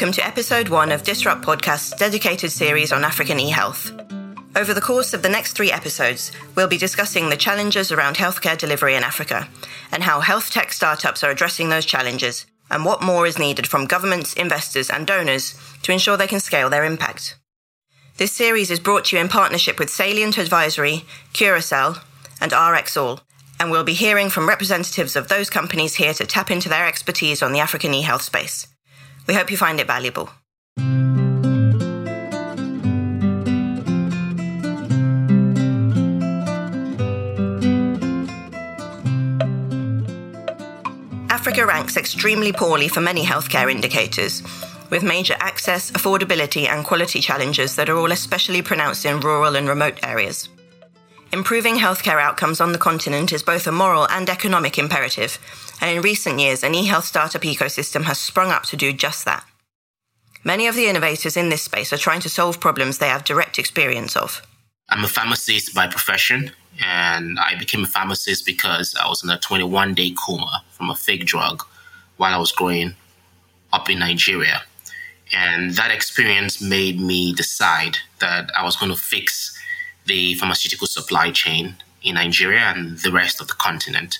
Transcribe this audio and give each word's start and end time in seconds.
welcome 0.00 0.14
to 0.14 0.26
episode 0.26 0.70
one 0.70 0.92
of 0.92 1.02
Disrupt 1.02 1.42
Podcast's 1.42 1.90
dedicated 1.90 2.50
series 2.50 2.90
on 2.90 3.04
African 3.04 3.38
e 3.38 3.50
health. 3.50 3.92
Over 4.56 4.72
the 4.72 4.80
course 4.80 5.12
of 5.12 5.20
the 5.20 5.28
next 5.28 5.52
three 5.52 5.70
episodes, 5.70 6.32
we'll 6.54 6.68
be 6.68 6.78
discussing 6.78 7.28
the 7.28 7.36
challenges 7.36 7.92
around 7.92 8.16
healthcare 8.16 8.56
delivery 8.56 8.94
in 8.96 9.02
Africa 9.02 9.46
and 9.92 10.02
how 10.02 10.20
health 10.20 10.50
tech 10.50 10.72
startups 10.72 11.22
are 11.22 11.30
addressing 11.30 11.68
those 11.68 11.84
challenges 11.84 12.46
and 12.70 12.86
what 12.86 13.02
more 13.02 13.26
is 13.26 13.38
needed 13.38 13.66
from 13.66 13.84
governments, 13.84 14.32
investors, 14.32 14.88
and 14.88 15.06
donors 15.06 15.54
to 15.82 15.92
ensure 15.92 16.16
they 16.16 16.26
can 16.26 16.40
scale 16.40 16.70
their 16.70 16.86
impact. 16.86 17.36
This 18.16 18.32
series 18.32 18.70
is 18.70 18.80
brought 18.80 19.04
to 19.06 19.16
you 19.16 19.20
in 19.20 19.28
partnership 19.28 19.78
with 19.78 19.90
Salient 19.90 20.38
Advisory, 20.38 21.04
Curacel, 21.34 22.02
and 22.40 22.52
RxAll, 22.52 23.20
and 23.60 23.70
we'll 23.70 23.84
be 23.84 23.92
hearing 23.92 24.30
from 24.30 24.48
representatives 24.48 25.14
of 25.14 25.28
those 25.28 25.50
companies 25.50 25.96
here 25.96 26.14
to 26.14 26.24
tap 26.24 26.50
into 26.50 26.70
their 26.70 26.86
expertise 26.86 27.42
on 27.42 27.52
the 27.52 27.60
African 27.60 27.92
e 27.92 28.00
health 28.00 28.22
space. 28.22 28.66
We 29.30 29.36
hope 29.36 29.52
you 29.52 29.56
find 29.56 29.78
it 29.78 29.86
valuable. 29.86 30.28
Africa 41.30 41.64
ranks 41.64 41.96
extremely 41.96 42.52
poorly 42.52 42.88
for 42.88 43.00
many 43.00 43.24
healthcare 43.24 43.70
indicators, 43.70 44.42
with 44.90 45.04
major 45.04 45.36
access, 45.38 45.92
affordability, 45.92 46.66
and 46.68 46.84
quality 46.84 47.20
challenges 47.20 47.76
that 47.76 47.88
are 47.88 47.96
all 47.96 48.10
especially 48.10 48.62
pronounced 48.62 49.04
in 49.04 49.20
rural 49.20 49.54
and 49.54 49.68
remote 49.68 50.00
areas. 50.02 50.48
Improving 51.32 51.76
healthcare 51.76 52.20
outcomes 52.20 52.60
on 52.60 52.72
the 52.72 52.78
continent 52.78 53.32
is 53.32 53.44
both 53.44 53.68
a 53.68 53.70
moral 53.70 54.08
and 54.08 54.28
economic 54.28 54.76
imperative, 54.76 55.38
and 55.80 55.90
in 55.90 56.02
recent 56.02 56.38
years, 56.40 56.62
an 56.62 56.74
e 56.74 56.86
health 56.86 57.04
startup 57.04 57.42
ecosystem 57.42 58.04
has 58.04 58.18
sprung 58.18 58.50
up 58.50 58.64
to 58.64 58.76
do 58.76 58.92
just 58.92 59.24
that. 59.24 59.44
Many 60.42 60.66
of 60.66 60.74
the 60.74 60.86
innovators 60.86 61.36
in 61.36 61.50
this 61.50 61.62
space 61.62 61.92
are 61.92 61.98
trying 61.98 62.20
to 62.20 62.28
solve 62.28 62.60
problems 62.60 62.98
they 62.98 63.08
have 63.08 63.24
direct 63.24 63.58
experience 63.58 64.16
of. 64.16 64.42
I'm 64.88 65.04
a 65.04 65.08
pharmacist 65.08 65.74
by 65.74 65.86
profession, 65.86 66.50
and 66.84 67.38
I 67.38 67.56
became 67.56 67.84
a 67.84 67.86
pharmacist 67.86 68.46
because 68.46 68.94
I 69.00 69.06
was 69.08 69.22
in 69.22 69.30
a 69.30 69.38
21 69.38 69.94
day 69.94 70.12
coma 70.12 70.64
from 70.70 70.90
a 70.90 70.94
fake 70.94 71.26
drug 71.26 71.62
while 72.16 72.34
I 72.34 72.38
was 72.38 72.52
growing 72.52 72.94
up 73.72 73.88
in 73.90 73.98
Nigeria. 73.98 74.62
And 75.32 75.72
that 75.72 75.90
experience 75.90 76.60
made 76.60 77.00
me 77.00 77.32
decide 77.32 77.98
that 78.18 78.50
I 78.56 78.64
was 78.64 78.76
going 78.76 78.90
to 78.90 78.98
fix 78.98 79.56
the 80.06 80.34
pharmaceutical 80.34 80.86
supply 80.86 81.30
chain 81.30 81.76
in 82.02 82.14
Nigeria 82.14 82.60
and 82.60 82.98
the 82.98 83.12
rest 83.12 83.40
of 83.40 83.46
the 83.46 83.54
continent. 83.54 84.18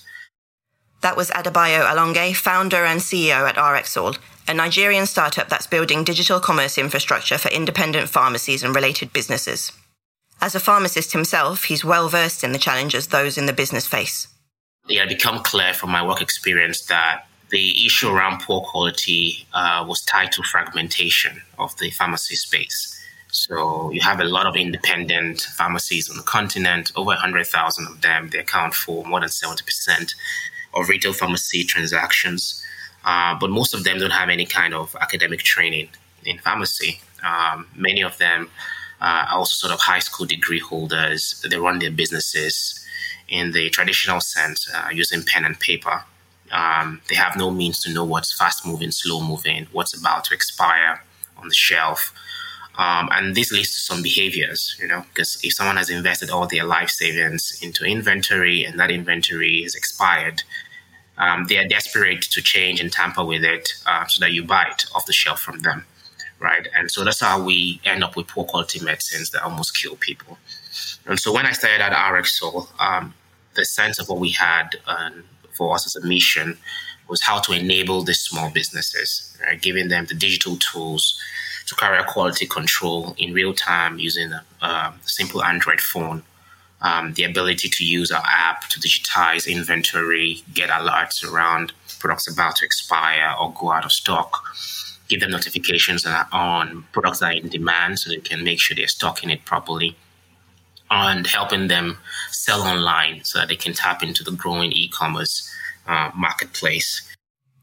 That 1.01 1.17
was 1.17 1.31
Adebayo 1.31 1.87
Alonge, 1.87 2.37
founder 2.37 2.85
and 2.85 3.01
CEO 3.01 3.49
at 3.49 3.57
RxAll, 3.57 4.19
a 4.47 4.53
Nigerian 4.53 5.07
startup 5.07 5.49
that's 5.49 5.67
building 5.67 6.05
digital 6.05 6.41
commerce 6.41 6.77
infrastructure 6.77 7.39
for 7.39 7.49
independent 7.49 8.11
pharmacies 8.11 8.63
and 8.63 8.75
related 8.75 9.13
businesses. 9.13 9.73
As 10.43 10.55
a 10.55 10.61
pharmacist 10.61 11.13
himself, 11.13 11.65
he's 11.65 11.85
well 11.85 12.09
versed 12.09 12.45
in 12.45 12.53
the 12.53 12.59
challenges 12.59 13.09
those 13.09 13.39
in 13.39 13.47
the 13.47 13.53
business 13.55 13.87
face. 13.87 14.29
It 14.89 14.99
had 14.99 15.09
become 15.09 15.43
clear 15.43 15.73
from 15.73 15.91
my 15.91 16.07
work 16.07 16.21
experience 16.21 16.83
that 16.87 17.27
the 17.51 17.87
issue 17.87 18.11
around 18.11 18.41
poor 18.43 18.61
quality 18.61 19.47
uh, 19.55 19.85
was 19.89 20.03
tied 20.03 20.33
to 20.33 20.43
fragmentation 20.43 21.41
of 21.59 21.77
the 21.79 21.91
pharmacy 21.91 22.37
space. 22.37 22.97
So 23.29 23.91
you 23.91 24.01
have 24.01 24.21
a 24.21 24.25
lot 24.25 24.47
of 24.47 24.57
independent 24.57 25.43
pharmacies 25.43 26.11
on 26.11 26.17
the 26.17 26.23
continent, 26.25 26.93
over 26.97 27.07
100,000 27.07 27.87
of 27.87 28.01
them. 28.01 28.29
They 28.31 28.39
account 28.39 28.75
for 28.75 29.05
more 29.05 29.21
than 29.21 29.29
70% 29.29 30.15
of 30.75 30.89
retail 30.89 31.13
pharmacy 31.13 31.65
transactions. 31.65 32.63
Uh, 33.05 33.37
but 33.39 33.51
most 33.51 33.75
of 33.75 33.85
them 33.85 33.99
don't 33.99 34.11
have 34.11 34.29
any 34.29 34.45
kind 34.45 34.75
of 34.75 34.95
academic 35.01 35.41
training 35.41 35.89
in 36.25 36.39
pharmacy. 36.39 37.01
Um, 37.25 37.67
many 37.75 38.03
of 38.03 38.19
them 38.19 38.51
uh, 39.01 39.27
also 39.33 39.55
sort 39.55 39.73
of 39.73 39.81
high 39.81 39.99
school 39.99 40.27
degree 40.27 40.59
holders. 40.59 41.43
They 41.49 41.57
run 41.57 41.79
their 41.79 41.91
businesses 41.91 42.85
in 43.29 43.53
the 43.53 43.71
traditional 43.71 44.21
sense 44.21 44.71
uh, 44.75 44.89
using 44.93 45.23
pen 45.23 45.45
and 45.45 45.59
paper. 45.59 46.05
Um, 46.53 47.01
they 47.09 47.15
have 47.15 47.37
no 47.37 47.51
means 47.51 47.81
to 47.83 47.93
know 47.93 48.05
what's 48.05 48.37
fast 48.37 48.67
moving, 48.67 48.91
slow 48.91 49.23
moving, 49.23 49.69
what's 49.73 49.95
about 49.97 50.25
to 50.25 50.35
expire 50.35 51.03
on 51.37 51.49
the 51.49 51.55
shelf. 51.55 52.13
Um, 52.79 53.09
and 53.13 53.35
this 53.35 53.53
leads 53.53 53.75
to 53.75 53.81
some 53.81 54.03
behaviors, 54.03 54.77
you 54.81 54.89
know, 54.89 55.05
because 55.09 55.39
if 55.43 55.53
someone 55.53 55.77
has 55.77 55.91
invested 55.91 56.31
all 56.31 56.47
their 56.47 56.65
life 56.65 56.89
savings 56.89 57.59
into 57.61 57.85
inventory 57.85 58.65
and 58.65 58.79
that 58.79 58.91
inventory 58.91 59.59
is 59.59 59.75
expired, 59.75 60.43
um, 61.19 61.47
they 61.49 61.59
are 61.59 61.69
desperate 61.69 62.23
to 62.23 62.41
change 62.41 62.81
and 62.81 62.91
tamper 62.91 63.25
with 63.25 63.45
it 63.45 63.75
uh, 63.87 64.07
so 64.07 64.25
that 64.25 64.33
you 64.33 64.45
buy 64.45 64.67
it 64.71 64.87
off 64.95 65.05
the 65.07 65.13
shelf 65.13 65.41
from 65.41 65.61
them 65.61 65.85
right? 66.41 66.67
And 66.75 66.91
so 66.91 67.05
that's 67.05 67.21
how 67.21 67.43
we 67.43 67.81
end 67.85 68.03
up 68.03 68.17
with 68.17 68.27
poor 68.27 68.45
quality 68.45 68.83
medicines 68.83 69.31
that 69.31 69.43
almost 69.43 69.77
kill 69.81 69.97
people. 69.97 70.39
And 71.07 71.21
so 71.21 71.33
when 71.33 71.47
I 71.47 71.53
started 71.53 71.83
at 71.83 71.93
RxAll, 71.93 72.67
um, 72.81 73.15
the 73.55 73.65
sense 73.65 73.99
of 73.99 74.09
what 74.09 74.19
we 74.19 74.31
had 74.31 74.77
um, 74.87 75.25
for 75.53 75.75
us 75.75 75.87
as 75.87 76.03
a 76.03 76.07
mission 76.07 76.59
was 77.09 77.21
how 77.21 77.41
to 77.41 77.53
enable 77.53 78.03
these 78.03 78.21
small 78.21 78.51
businesses, 78.51 79.37
right? 79.43 79.61
giving 79.61 79.89
them 79.89 80.07
the 80.07 80.15
digital 80.15 80.57
tools 80.57 81.21
to 81.71 81.77
carry 81.77 82.03
quality 82.05 82.47
control 82.47 83.15
in 83.17 83.33
real 83.33 83.55
time 83.55 83.99
using 83.99 84.33
a, 84.33 84.45
a 84.61 84.93
simple 85.03 85.43
Android 85.43 85.81
phone. 85.81 86.25
Um, 86.83 87.15
the 87.15 87.25
ability 87.25 87.69
to 87.69 87.85
use 87.85 88.11
our 88.11 88.25
app 88.27 88.69
to 88.71 88.81
digitize 88.81 89.47
inventory, 89.47 90.43
get 90.53 90.71
alerts 90.71 91.23
around 91.23 91.73
products 92.01 92.27
about 92.27 92.57
to 92.57 92.65
expire 92.65 93.35
or 93.41 93.53
go 93.53 93.71
out 93.71 93.85
of 93.85 93.93
stock, 93.93 94.43
give 95.09 95.21
them 95.21 95.31
notifications 95.31 96.05
on 96.33 96.85
products 96.93 97.21
that 97.21 97.27
are 97.27 97.37
in 97.37 97.49
demand 97.49 98.01
so 98.01 98.11
they 98.11 98.17
can 98.17 98.43
make 98.43 98.59
sure 98.59 98.75
they're 98.75 98.89
stocking 98.89 99.31
it 99.31 99.45
properly 99.45 99.95
and 100.91 101.27
helping 101.29 101.69
them 101.69 101.99
sell 102.31 102.63
online 102.63 103.23
so 103.23 103.39
that 103.39 103.49
they 103.49 103.57
can 103.57 103.75
tap 103.75 104.03
into 104.03 104.25
the 104.25 104.33
growing 104.33 104.73
e-commerce 104.73 105.49
uh, 105.87 106.11
marketplace. 106.17 107.07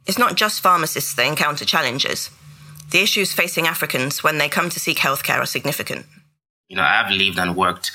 It's 0.06 0.18
not 0.18 0.36
just 0.36 0.62
pharmacists 0.62 1.14
that 1.16 1.26
encounter 1.26 1.66
challenges. 1.66 2.30
The 2.90 3.02
issues 3.02 3.34
facing 3.34 3.68
Africans 3.68 4.24
when 4.24 4.38
they 4.38 4.48
come 4.48 4.70
to 4.70 4.80
seek 4.80 4.98
healthcare 4.98 5.40
are 5.40 5.46
significant. 5.46 6.06
You 6.70 6.78
know, 6.78 6.84
I've 6.84 7.12
lived 7.12 7.38
and 7.38 7.56
worked 7.56 7.92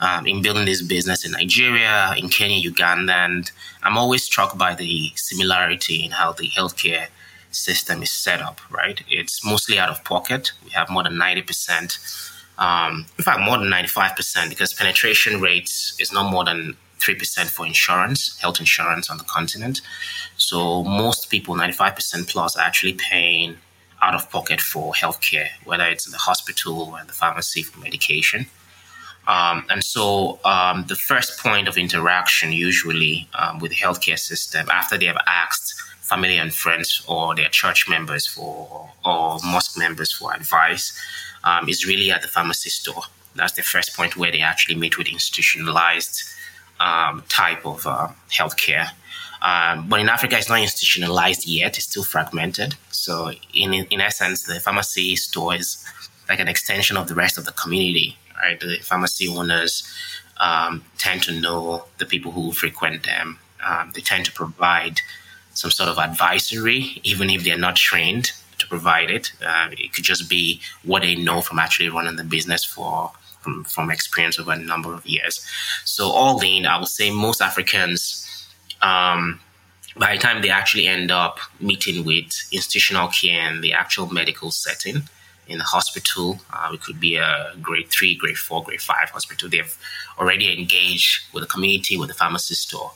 um, 0.00 0.26
in 0.26 0.42
building 0.42 0.66
this 0.66 0.82
business 0.82 1.24
in 1.24 1.32
Nigeria, 1.32 2.14
in 2.18 2.28
Kenya, 2.28 2.58
Uganda, 2.58 3.14
and 3.14 3.50
I'm 3.82 3.96
always 3.96 4.22
struck 4.22 4.58
by 4.58 4.74
the 4.74 5.12
similarity 5.14 6.04
in 6.04 6.10
how 6.10 6.32
the 6.32 6.48
healthcare 6.48 7.06
system 7.50 8.02
is 8.02 8.10
set 8.10 8.42
up, 8.42 8.60
right? 8.70 9.00
It's 9.08 9.44
mostly 9.44 9.78
out 9.78 9.88
of 9.88 10.04
pocket. 10.04 10.52
We 10.64 10.70
have 10.70 10.90
more 10.90 11.04
than 11.04 11.14
90%, 11.14 11.96
um, 12.58 13.06
in 13.16 13.24
fact, 13.24 13.40
more 13.40 13.58
than 13.58 13.68
95%, 13.70 14.50
because 14.50 14.74
penetration 14.74 15.40
rates 15.40 15.96
is 15.98 16.12
not 16.12 16.30
more 16.30 16.44
than 16.44 16.76
3% 16.98 17.46
for 17.48 17.66
insurance, 17.66 18.38
health 18.40 18.60
insurance 18.60 19.08
on 19.08 19.18
the 19.18 19.24
continent. 19.24 19.80
So 20.36 20.84
most 20.84 21.30
people, 21.30 21.54
95% 21.54 22.28
plus, 22.28 22.56
are 22.56 22.62
actually 22.62 22.94
paying 22.94 23.56
out 24.04 24.14
of 24.14 24.30
pocket 24.30 24.60
for 24.60 24.92
healthcare, 24.92 25.48
whether 25.64 25.86
it's 25.92 26.06
in 26.06 26.12
the 26.12 26.24
hospital 26.30 26.74
or 26.82 27.00
in 27.00 27.06
the 27.06 27.12
pharmacy 27.22 27.62
for 27.62 27.78
medication. 27.80 28.46
Um, 29.26 29.64
and 29.70 29.82
so 29.82 30.38
um, 30.44 30.84
the 30.92 30.96
first 31.10 31.30
point 31.38 31.66
of 31.68 31.78
interaction 31.78 32.52
usually 32.52 33.26
um, 33.40 33.58
with 33.60 33.70
the 33.70 33.76
healthcare 33.76 34.18
system 34.18 34.68
after 34.70 34.98
they 34.98 35.06
have 35.06 35.22
asked 35.26 35.68
family 36.02 36.36
and 36.36 36.52
friends 36.52 37.02
or 37.08 37.34
their 37.34 37.48
church 37.48 37.88
members 37.88 38.26
for 38.26 38.90
or 39.04 39.38
mosque 39.42 39.78
members 39.78 40.12
for 40.12 40.34
advice 40.34 40.86
um, 41.44 41.68
is 41.68 41.86
really 41.86 42.10
at 42.10 42.20
the 42.20 42.28
pharmacy 42.28 42.68
store. 42.68 43.04
That's 43.34 43.54
the 43.54 43.62
first 43.62 43.96
point 43.96 44.16
where 44.16 44.30
they 44.30 44.42
actually 44.42 44.76
meet 44.76 44.98
with 44.98 45.08
institutionalized 45.08 46.22
um, 46.84 47.24
type 47.28 47.64
of 47.64 47.86
uh, 47.86 48.08
healthcare. 48.30 48.88
Um, 49.42 49.88
but 49.88 50.00
in 50.00 50.08
Africa, 50.08 50.38
it's 50.38 50.48
not 50.48 50.60
institutionalized 50.60 51.46
yet; 51.46 51.76
it's 51.76 51.86
still 51.86 52.04
fragmented. 52.04 52.76
So, 52.90 53.32
in 53.52 53.74
in 53.74 54.00
essence, 54.00 54.44
the 54.44 54.60
pharmacy 54.60 55.16
store 55.16 55.54
is 55.54 55.84
like 56.28 56.40
an 56.40 56.48
extension 56.48 56.96
of 56.96 57.08
the 57.08 57.14
rest 57.14 57.38
of 57.38 57.44
the 57.44 57.52
community. 57.52 58.16
Right, 58.42 58.58
the 58.58 58.78
pharmacy 58.82 59.28
owners 59.28 59.74
um, 60.38 60.84
tend 60.98 61.22
to 61.24 61.32
know 61.32 61.84
the 61.98 62.06
people 62.06 62.32
who 62.32 62.52
frequent 62.52 63.04
them. 63.04 63.38
Um, 63.64 63.92
they 63.94 64.00
tend 64.00 64.24
to 64.26 64.32
provide 64.32 65.00
some 65.54 65.70
sort 65.70 65.88
of 65.88 65.98
advisory, 65.98 67.00
even 67.04 67.30
if 67.30 67.44
they're 67.44 67.66
not 67.68 67.76
trained 67.76 68.32
to 68.58 68.66
provide 68.66 69.10
it. 69.10 69.32
Uh, 69.46 69.68
it 69.72 69.92
could 69.92 70.04
just 70.04 70.28
be 70.28 70.60
what 70.82 71.02
they 71.02 71.14
know 71.14 71.40
from 71.40 71.58
actually 71.58 71.88
running 71.88 72.16
the 72.16 72.24
business 72.24 72.64
for 72.64 73.12
from, 73.44 73.64
from 73.64 73.90
experience 73.90 74.38
over 74.40 74.52
a 74.52 74.58
number 74.58 74.92
of 74.94 75.06
years. 75.06 75.46
So 75.84 76.08
all 76.08 76.40
in, 76.42 76.66
I 76.66 76.78
would 76.78 76.88
say 76.88 77.10
most 77.10 77.40
Africans, 77.40 78.26
um, 78.82 79.40
by 79.96 80.14
the 80.14 80.20
time 80.20 80.42
they 80.42 80.50
actually 80.50 80.86
end 80.86 81.10
up 81.10 81.38
meeting 81.60 82.04
with 82.04 82.32
institutional 82.50 83.08
care 83.08 83.52
in 83.52 83.60
the 83.60 83.72
actual 83.72 84.06
medical 84.12 84.50
setting, 84.50 85.02
in 85.46 85.58
the 85.58 85.64
hospital, 85.64 86.40
uh, 86.52 86.70
it 86.72 86.80
could 86.80 86.98
be 86.98 87.16
a 87.16 87.52
grade 87.60 87.90
three, 87.90 88.14
grade 88.14 88.38
four, 88.38 88.64
grade 88.64 88.80
five 88.80 89.10
hospital. 89.10 89.48
They've 89.48 89.76
already 90.18 90.58
engaged 90.58 91.32
with 91.34 91.42
the 91.44 91.48
community, 91.48 91.98
with 91.98 92.08
the 92.08 92.14
pharmacy 92.14 92.54
store 92.54 92.92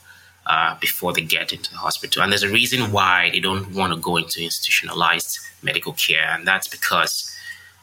uh, 0.47 0.75
before 0.79 1.13
they 1.13 1.21
get 1.21 1.53
into 1.53 1.69
the 1.71 1.77
hospital. 1.77 2.23
And 2.23 2.31
there's 2.31 2.43
a 2.43 2.49
reason 2.49 2.91
why 2.91 3.29
they 3.31 3.39
don't 3.39 3.75
want 3.75 3.93
to 3.93 3.99
go 3.99 4.17
into 4.17 4.43
institutionalized 4.43 5.37
medical 5.61 5.93
care, 5.93 6.27
and 6.31 6.47
that's 6.47 6.67
because 6.67 7.35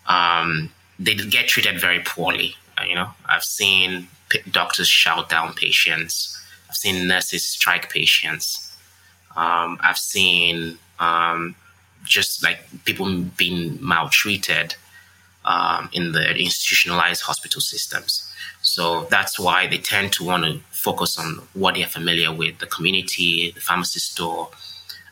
um, 0.09 0.73
they 0.99 1.15
get 1.15 1.49
treated 1.49 1.81
very 1.81 2.01
poorly. 2.01 2.57
Uh, 2.79 2.85
you 2.85 2.95
know, 2.95 3.11
I've 3.27 3.45
seen 3.45 4.09
doctors 4.51 4.89
shout 4.89 5.29
down 5.29 5.55
patients. 5.55 6.37
I've 6.69 6.77
seen 6.77 7.07
nurses 7.07 7.45
strike 7.47 7.91
patients. 7.93 8.77
Um, 9.37 9.79
I've 9.83 9.99
seen 9.99 10.79
um, 10.99 11.55
just 12.05 12.43
like 12.43 12.59
people 12.85 13.25
being 13.37 13.79
maltreated 13.81 14.75
um, 15.45 15.89
in 15.93 16.13
the 16.13 16.31
institutionalized 16.31 17.23
hospital 17.23 17.61
systems. 17.61 18.33
So 18.63 19.05
that's 19.05 19.39
why 19.39 19.67
they 19.69 19.79
tend 19.79 20.13
to 20.15 20.25
want 20.25 20.45
to 20.45 20.61
focus 20.71 21.19
on 21.19 21.41
what 21.55 21.75
they're 21.75 21.87
familiar 21.87 22.33
with 22.33 22.59
the 22.59 22.67
community, 22.67 23.53
the 23.53 23.61
pharmacy 23.61 24.01
store, 24.01 24.51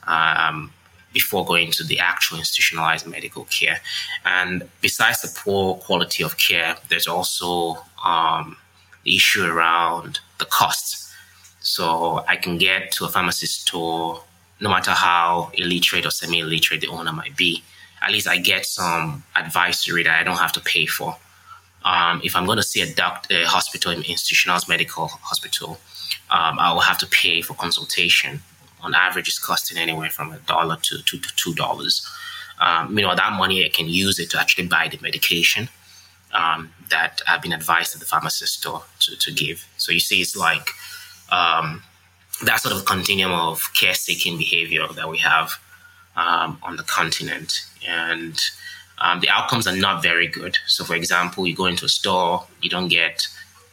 um, 0.06 0.72
before 1.14 1.46
going 1.46 1.70
to 1.70 1.84
the 1.84 1.98
actual 1.98 2.36
institutionalized 2.38 3.06
medical 3.06 3.44
care. 3.44 3.80
And 4.26 4.68
besides 4.82 5.22
the 5.22 5.32
poor 5.34 5.76
quality 5.76 6.22
of 6.22 6.36
care, 6.36 6.76
there's 6.90 7.06
also 7.06 7.78
um, 8.04 8.58
the 9.04 9.16
issue 9.16 9.44
around 9.44 10.20
the 10.38 10.44
costs. 10.44 11.10
So 11.60 12.22
I 12.28 12.36
can 12.36 12.58
get 12.58 12.92
to 12.92 13.06
a 13.06 13.08
pharmacy 13.08 13.46
store, 13.46 14.22
no 14.60 14.68
matter 14.68 14.90
how 14.90 15.50
illiterate 15.54 16.04
or 16.04 16.10
semi 16.10 16.40
illiterate 16.40 16.82
the 16.82 16.88
owner 16.88 17.12
might 17.12 17.36
be, 17.36 17.62
at 18.02 18.12
least 18.12 18.28
I 18.28 18.36
get 18.36 18.66
some 18.66 19.22
advisory 19.34 20.02
that 20.02 20.20
I 20.20 20.24
don't 20.24 20.36
have 20.36 20.52
to 20.52 20.60
pay 20.60 20.84
for. 20.84 21.16
Um, 21.84 22.20
if 22.24 22.34
I'm 22.34 22.46
going 22.46 22.56
to 22.56 22.62
see 22.62 22.80
a 22.80 22.92
doctor, 22.92 23.42
a 23.42 23.46
hospital, 23.46 23.92
an 23.92 23.98
institutionalized 23.98 24.68
medical 24.68 25.08
hospital, 25.08 25.78
um, 26.30 26.58
I 26.58 26.72
will 26.72 26.80
have 26.80 26.98
to 26.98 27.06
pay 27.06 27.40
for 27.42 27.54
consultation. 27.54 28.42
On 28.84 28.94
average, 28.94 29.28
it's 29.28 29.38
costing 29.38 29.78
anywhere 29.78 30.10
from 30.10 30.30
a 30.32 30.38
dollar 30.40 30.76
to 30.76 31.02
two 31.02 31.18
to 31.18 31.36
two 31.36 31.54
dollars. 31.54 32.06
Um, 32.60 32.96
you 32.96 33.04
know 33.04 33.14
that 33.14 33.32
money 33.32 33.64
I 33.64 33.68
can 33.68 33.88
use 33.88 34.18
it 34.18 34.30
to 34.30 34.40
actually 34.40 34.66
buy 34.66 34.88
the 34.88 34.98
medication 35.00 35.68
um, 36.32 36.70
that 36.90 37.22
I've 37.26 37.42
been 37.42 37.52
advised 37.52 37.94
at 37.94 38.00
the 38.00 38.06
pharmacist 38.06 38.60
store 38.60 38.82
to, 39.00 39.16
to 39.16 39.32
give. 39.32 39.66
So 39.78 39.90
you 39.90 40.00
see, 40.00 40.20
it's 40.20 40.36
like 40.36 40.68
um, 41.32 41.82
that 42.44 42.60
sort 42.60 42.74
of 42.74 42.84
continuum 42.84 43.32
of 43.32 43.72
care-seeking 43.74 44.36
behavior 44.36 44.86
that 44.94 45.08
we 45.08 45.18
have 45.18 45.52
um, 46.16 46.58
on 46.62 46.76
the 46.76 46.82
continent, 46.82 47.66
and 47.88 48.38
um, 48.98 49.20
the 49.20 49.30
outcomes 49.30 49.66
are 49.66 49.76
not 49.76 50.02
very 50.02 50.28
good. 50.28 50.58
So, 50.66 50.84
for 50.84 50.94
example, 50.94 51.46
you 51.46 51.56
go 51.56 51.66
into 51.66 51.86
a 51.86 51.88
store, 51.88 52.46
you 52.60 52.70
don't 52.70 52.88
get 52.88 53.26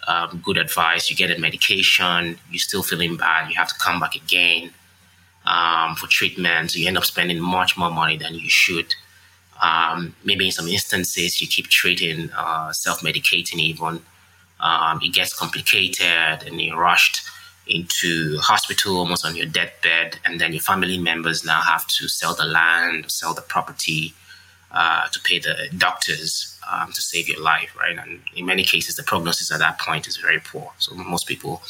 um, 0.08 0.42
good 0.44 0.58
advice, 0.58 1.10
you 1.10 1.16
get 1.16 1.36
a 1.36 1.40
medication, 1.40 2.40
you're 2.50 2.60
still 2.60 2.82
feeling 2.82 3.18
bad, 3.18 3.50
you 3.50 3.56
have 3.56 3.68
to 3.68 3.76
come 3.76 4.00
back 4.00 4.16
again 4.16 4.72
um, 5.46 5.96
for 5.96 6.08
treatment. 6.08 6.72
So, 6.72 6.80
you 6.80 6.88
end 6.88 6.98
up 6.98 7.06
spending 7.06 7.40
much 7.40 7.78
more 7.78 7.92
money 7.92 8.18
than 8.18 8.36
you 8.36 8.50
should. 8.50 8.94
Um, 9.62 10.16
maybe 10.24 10.46
in 10.46 10.52
some 10.52 10.68
instances, 10.68 11.40
you 11.42 11.48
keep 11.48 11.68
treating, 11.68 12.32
uh, 12.36 12.74
self 12.74 13.02
medicating, 13.02 13.60
even. 13.60 14.02
Um, 14.60 15.00
it 15.02 15.14
gets 15.14 15.34
complicated 15.34 16.44
and 16.48 16.62
you're 16.62 16.78
rushed 16.80 17.22
into 17.68 18.38
hospital 18.40 18.98
almost 18.98 19.26
on 19.26 19.36
your 19.36 19.46
deathbed, 19.46 20.20
and 20.26 20.40
then 20.42 20.52
your 20.52 20.62
family 20.62 20.98
members 20.98 21.46
now 21.46 21.62
have 21.62 21.86
to 21.88 22.08
sell 22.08 22.34
the 22.36 22.46
land, 22.46 23.10
sell 23.10 23.34
the 23.34 23.42
property 23.42 24.14
uh, 24.74 25.08
to 25.10 25.20
pay 25.22 25.40
the 25.40 25.70
doctors 25.78 26.58
um, 26.72 26.92
to 26.92 27.02
save 27.02 27.28
your 27.28 27.42
life, 27.42 27.76
right? 27.78 27.98
And 27.98 28.22
in 28.36 28.46
many 28.46 28.64
cases, 28.64 28.96
the 28.96 29.04
prognosis 29.04 29.52
at 29.52 29.60
that 29.60 29.80
point 29.80 30.08
is 30.08 30.18
very 30.18 30.40
poor. 30.40 30.72
So 30.78 30.96
most 30.96 31.28
people 31.28 31.62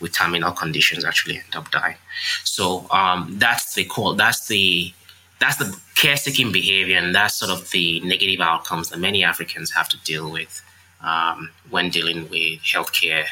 with 0.00 0.12
terminal 0.12 0.52
conditions 0.52 1.04
actually 1.04 1.36
end 1.36 1.54
up 1.54 1.70
dying. 1.70 1.96
So 2.44 2.86
um, 2.90 3.38
that's 3.38 3.74
the 3.74 3.84
call. 3.84 4.14
That's 4.14 4.46
the 4.48 4.92
that's 5.38 5.56
the 5.56 5.74
care-seeking 5.94 6.52
behavior, 6.52 6.98
and 6.98 7.14
that's 7.14 7.38
sort 7.38 7.50
of 7.50 7.70
the 7.70 8.00
negative 8.00 8.40
outcomes 8.40 8.90
that 8.90 8.98
many 8.98 9.24
Africans 9.24 9.70
have 9.70 9.88
to 9.88 9.96
deal 10.04 10.30
with 10.30 10.62
um, 11.02 11.50
when 11.70 11.88
dealing 11.88 12.28
with 12.28 12.60
healthcare 12.60 13.24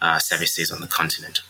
uh, 0.00 0.20
services 0.20 0.70
on 0.70 0.80
the 0.80 0.86
continent. 0.86 1.42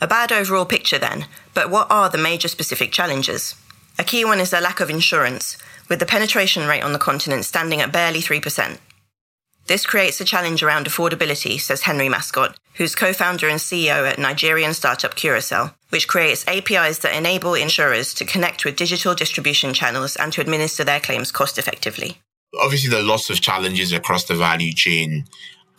A 0.00 0.08
bad 0.08 0.32
overall 0.32 0.64
picture, 0.64 0.98
then. 0.98 1.26
But 1.54 1.70
what 1.70 1.86
are 1.90 2.10
the 2.10 2.18
major 2.18 2.48
specific 2.48 2.90
challenges? 2.90 3.54
A 3.98 4.04
key 4.04 4.24
one 4.24 4.40
is 4.40 4.50
the 4.50 4.60
lack 4.60 4.80
of 4.80 4.90
insurance 4.90 5.56
with 5.88 6.00
the 6.00 6.06
penetration 6.06 6.66
rate 6.66 6.82
on 6.82 6.92
the 6.92 6.98
continent 6.98 7.44
standing 7.44 7.80
at 7.80 7.92
barely 7.92 8.20
3%. 8.20 8.78
This 9.66 9.86
creates 9.86 10.20
a 10.20 10.24
challenge 10.24 10.62
around 10.62 10.86
affordability, 10.86 11.60
says 11.60 11.82
Henry 11.82 12.08
Mascot, 12.08 12.56
who's 12.74 12.94
co 12.94 13.12
founder 13.12 13.48
and 13.48 13.58
CEO 13.60 14.10
at 14.10 14.18
Nigerian 14.18 14.74
startup 14.74 15.14
Curacel, 15.14 15.72
which 15.90 16.08
creates 16.08 16.46
APIs 16.46 16.98
that 16.98 17.14
enable 17.16 17.54
insurers 17.54 18.12
to 18.14 18.24
connect 18.24 18.64
with 18.64 18.76
digital 18.76 19.14
distribution 19.14 19.72
channels 19.72 20.16
and 20.16 20.32
to 20.32 20.40
administer 20.40 20.84
their 20.84 21.00
claims 21.00 21.30
cost 21.30 21.56
effectively. 21.56 22.18
Obviously, 22.60 22.90
there 22.90 23.00
are 23.00 23.04
lots 23.04 23.30
of 23.30 23.40
challenges 23.40 23.92
across 23.92 24.24
the 24.24 24.34
value 24.34 24.74
chain, 24.74 25.24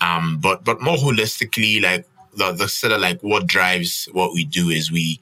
um, 0.02 0.40
but 0.42 0.64
but 0.64 0.82
more 0.82 0.98
holistically, 0.98 1.82
like 1.82 2.08
the, 2.36 2.54
the 2.54 2.68
sort 2.68 2.94
of 2.94 3.02
like 3.02 3.22
what 3.22 3.46
drives 3.46 4.10
what 4.14 4.34
we 4.34 4.46
do 4.46 4.70
is 4.70 4.92
we 4.92 5.20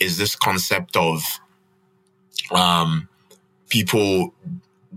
is 0.00 0.16
this 0.16 0.34
concept 0.34 0.96
of 0.96 1.22
um, 2.50 3.08
people 3.68 4.34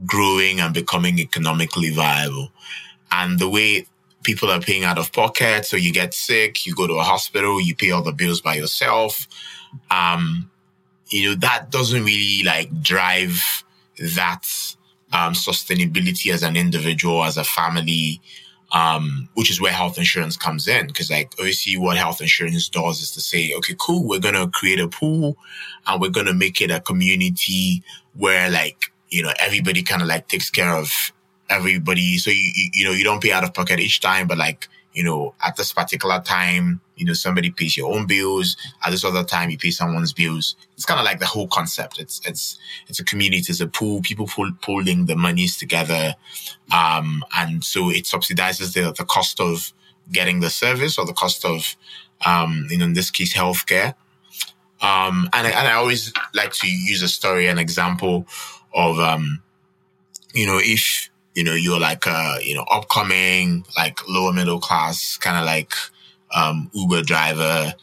growing 0.05 0.59
and 0.59 0.73
becoming 0.73 1.19
economically 1.19 1.91
viable. 1.91 2.51
And 3.11 3.39
the 3.39 3.49
way 3.49 3.87
people 4.23 4.49
are 4.49 4.59
paying 4.59 4.83
out 4.83 4.97
of 4.97 5.13
pocket, 5.13 5.65
so 5.65 5.77
you 5.77 5.93
get 5.93 6.13
sick, 6.13 6.65
you 6.65 6.75
go 6.75 6.87
to 6.87 6.95
a 6.95 7.03
hospital, 7.03 7.61
you 7.61 7.75
pay 7.75 7.91
all 7.91 8.01
the 8.01 8.11
bills 8.11 8.41
by 8.41 8.55
yourself. 8.55 9.27
Um, 9.91 10.49
you 11.09 11.29
know, 11.29 11.35
that 11.35 11.69
doesn't 11.69 12.03
really 12.03 12.43
like 12.43 12.81
drive 12.81 13.63
that 14.15 14.45
um, 15.13 15.33
sustainability 15.33 16.33
as 16.33 16.43
an 16.43 16.57
individual, 16.57 17.23
as 17.23 17.37
a 17.37 17.43
family, 17.43 18.19
um, 18.71 19.29
which 19.35 19.49
is 19.49 19.61
where 19.61 19.71
health 19.71 19.97
insurance 19.97 20.37
comes 20.37 20.67
in. 20.67 20.89
Cause 20.91 21.09
like 21.11 21.33
obviously 21.39 21.77
what 21.77 21.97
health 21.97 22.21
insurance 22.21 22.69
does 22.69 23.01
is 23.01 23.11
to 23.11 23.21
say, 23.21 23.53
okay, 23.57 23.75
cool, 23.79 24.07
we're 24.07 24.19
to 24.35 24.47
create 24.47 24.79
a 24.79 24.87
pool 24.87 25.37
and 25.87 26.01
we're 26.01 26.11
to 26.25 26.33
make 26.33 26.61
it 26.61 26.71
a 26.71 26.79
community 26.79 27.83
where 28.13 28.49
like, 28.49 28.91
you 29.09 29.23
know, 29.23 29.33
everybody 29.39 29.83
kind 29.83 30.01
of 30.01 30.07
like 30.07 30.27
takes 30.27 30.49
care 30.49 30.75
of 30.75 31.13
everybody. 31.49 32.17
So 32.17 32.31
you, 32.31 32.51
you, 32.55 32.69
you 32.73 32.85
know, 32.85 32.91
you 32.91 33.03
don't 33.03 33.21
pay 33.21 33.31
out 33.31 33.43
of 33.43 33.53
pocket 33.53 33.79
each 33.79 34.01
time, 34.01 34.27
but 34.27 34.37
like, 34.37 34.67
you 34.95 35.03
know, 35.03 35.35
at 35.45 35.57
this 35.57 35.73
particular 35.73 36.21
time, 36.21 36.79
you 36.95 37.05
know, 37.05 37.11
somebody 37.11 37.51
pays 37.51 37.75
your 37.75 37.93
own 37.93 38.07
bills. 38.07 38.55
At 38.83 38.91
this 38.91 39.03
other 39.03 39.25
time, 39.25 39.49
you 39.49 39.57
pay 39.57 39.69
someone's 39.69 40.13
bills. 40.13 40.55
It's 40.75 40.85
kind 40.85 41.01
of 41.01 41.05
like 41.05 41.19
the 41.19 41.25
whole 41.25 41.49
concept. 41.49 41.99
It's, 41.99 42.21
it's, 42.25 42.57
it's 42.87 43.01
a 43.01 43.03
community. 43.03 43.45
It's 43.49 43.59
a 43.59 43.67
pool. 43.67 44.01
People 44.01 44.25
pull, 44.25 44.51
pulling 44.61 45.05
the 45.05 45.17
monies 45.17 45.57
together. 45.57 46.15
Um, 46.73 47.25
and 47.35 47.61
so 47.61 47.89
it 47.89 48.05
subsidizes 48.05 48.73
the, 48.73 48.93
the 48.97 49.03
cost 49.03 49.41
of 49.41 49.73
getting 50.13 50.39
the 50.39 50.49
service 50.49 50.97
or 50.97 51.05
the 51.05 51.13
cost 51.13 51.43
of, 51.43 51.75
um, 52.25 52.67
you 52.69 52.77
know, 52.77 52.85
in 52.85 52.93
this 52.93 53.11
case, 53.11 53.33
healthcare. 53.35 53.95
Um, 54.81 55.29
and 55.33 55.45
I, 55.47 55.49
and 55.49 55.67
I 55.67 55.73
always 55.73 56.13
like 56.33 56.53
to 56.53 56.67
use 56.69 57.01
a 57.01 57.09
story, 57.09 57.47
an 57.47 57.59
example 57.59 58.27
of, 58.73 58.97
um, 58.99 59.41
you 60.33 60.47
know, 60.47 60.59
if, 60.61 61.09
you 61.35 61.43
know, 61.43 61.53
you're 61.53 61.79
like 61.79 62.05
a, 62.07 62.37
you 62.41 62.55
know, 62.55 62.65
upcoming, 62.71 63.65
like 63.77 63.99
lower 64.07 64.33
middle 64.33 64.59
class, 64.59 65.17
kind 65.17 65.37
of 65.37 65.45
like, 65.45 65.73
um, 66.33 66.71
Uber 66.73 67.03
driver. 67.03 67.73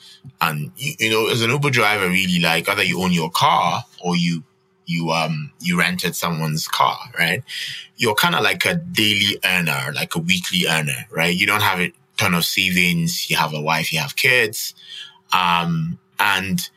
And, 0.40 0.73
you, 0.76 0.94
you 0.99 1.11
know, 1.11 1.28
as 1.28 1.42
an 1.42 1.50
Uber 1.50 1.71
driver, 1.71 2.09
really 2.09 2.40
like 2.40 2.68
either 2.68 2.82
you 2.82 3.02
own 3.02 3.12
your 3.12 3.30
car 3.30 3.85
or 4.02 4.16
you, 4.16 4.42
you, 4.87 5.11
um, 5.11 5.52
you 5.61 5.78
rented 5.78 6.16
someone's 6.16 6.66
car, 6.66 6.99
right? 7.18 7.44
You're 7.97 8.14
kind 8.14 8.35
of 8.35 8.42
like 8.42 8.64
a 8.64 8.75
daily 8.75 9.38
earner, 9.44 9.92
like 9.94 10.14
a 10.16 10.18
weekly 10.18 10.66
earner, 10.66 11.06
right? 11.11 11.35
You 11.35 11.47
don't 11.47 11.62
have 11.62 11.78
a 11.78 11.92
ton 12.16 12.35
of 12.35 12.44
savings. 12.44 13.30
You 13.30 13.37
have 13.37 13.54
a 13.54 13.61
wife, 13.61 13.92
you 13.92 14.00
have 14.00 14.16
kids. 14.16 14.75
Um, 15.32 15.99
and 16.18 16.68